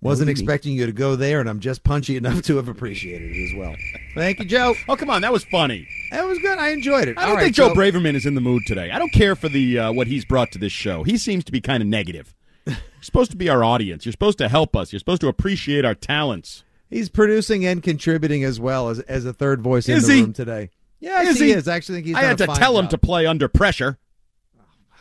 [0.00, 3.50] wasn't expecting you to go there, and I'm just punchy enough to have appreciated it
[3.50, 3.74] as well.
[4.14, 4.74] Thank you, Joe.
[4.88, 5.88] Oh, come on, that was funny.
[6.10, 6.58] That was good.
[6.58, 7.18] I enjoyed it.
[7.18, 8.90] I don't All right, think Joe so- Braverman is in the mood today.
[8.90, 11.02] I don't care for the uh, what he's brought to this show.
[11.02, 12.34] He seems to be kind of negative.
[12.66, 14.04] You're supposed to be our audience.
[14.06, 14.92] You're supposed to help us.
[14.92, 16.62] You're supposed to appreciate our talents.
[16.90, 20.20] He's producing and contributing as well as as a third voice in the he?
[20.22, 20.70] room today.
[21.00, 21.52] Yes, Is he, he?
[21.52, 21.68] is.
[21.68, 22.16] I actually think he's.
[22.16, 23.98] I had to fine tell him to play under pressure.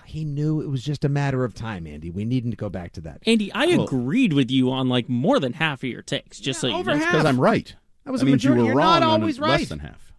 [0.05, 2.09] He knew it was just a matter of time, Andy.
[2.09, 3.21] We needn't go back to that.
[3.25, 6.39] Andy, I Well- agreed with you on like more than half of your takes.
[6.39, 7.75] Just so you know, Because I'm right.
[8.05, 8.61] That was that a means you majority.
[8.61, 10.13] were You're wrong not on always less than half.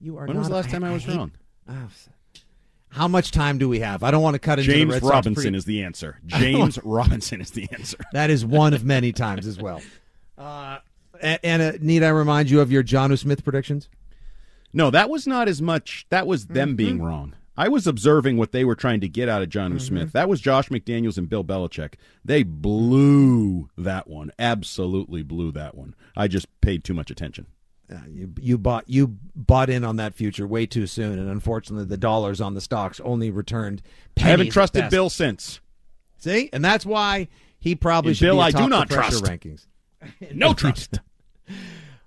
[0.00, 0.26] You are.
[0.26, 1.32] When was the last time I was hate- wrong?
[2.88, 4.02] How much time do we have?
[4.02, 6.18] I don't want to cut into the James Red Robinson pre- is the answer.
[6.26, 7.98] James Robinson is the answer.
[8.12, 9.82] That is one of many times as well.
[10.38, 10.78] Uh,
[11.22, 13.88] and, and uh, need I remind you of your Jonnu Smith predictions?
[14.72, 16.06] No, that was not as much.
[16.10, 16.76] That was them Mm-hmm.
[16.76, 17.34] being wrong.
[17.58, 19.78] I was observing what they were trying to get out of Jonnu Mm-hmm.
[19.78, 20.12] Smith.
[20.12, 21.94] That was Josh McDaniels and Bill Belichick.
[22.24, 24.30] They blew that one.
[24.38, 25.94] Absolutely blew that one.
[26.16, 27.46] I just paid too much attention.
[27.90, 31.86] Uh, you you bought you bought in on that future way too soon, and unfortunately,
[31.86, 33.80] the dollars on the stocks only returned.
[34.18, 34.90] I haven't trusted.
[34.90, 35.60] Bill since.
[36.18, 37.28] See, and that's why
[37.60, 39.22] he probably And should Bill, be I do not the trust.
[39.24, 39.66] rankings.
[40.32, 41.00] No trust.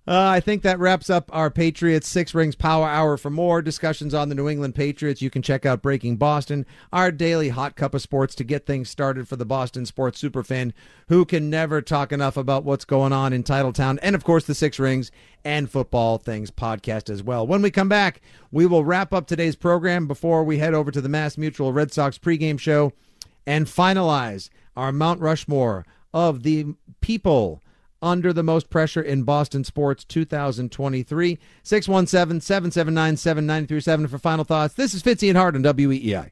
[0.09, 3.15] Uh, I think that wraps up our Patriots Six Rings Power Hour.
[3.15, 7.11] For more discussions on the New England Patriots, you can check out Breaking Boston, our
[7.11, 10.73] daily hot cup of sports to get things started for the Boston sports superfan
[11.09, 14.55] who can never talk enough about what's going on in Titletown, and of course the
[14.55, 15.11] Six Rings
[15.45, 17.45] and Football Things podcast as well.
[17.45, 18.21] When we come back,
[18.51, 21.93] we will wrap up today's program before we head over to the Mass Mutual Red
[21.93, 22.93] Sox pregame show
[23.45, 25.85] and finalize our Mount Rushmore
[26.15, 26.65] of the
[26.99, 27.61] people
[28.01, 31.39] under the most pressure in Boston sports 2023.
[31.63, 34.73] 617 779 7937 for final thoughts.
[34.73, 36.31] This is Fitzy and Hart on WEEI.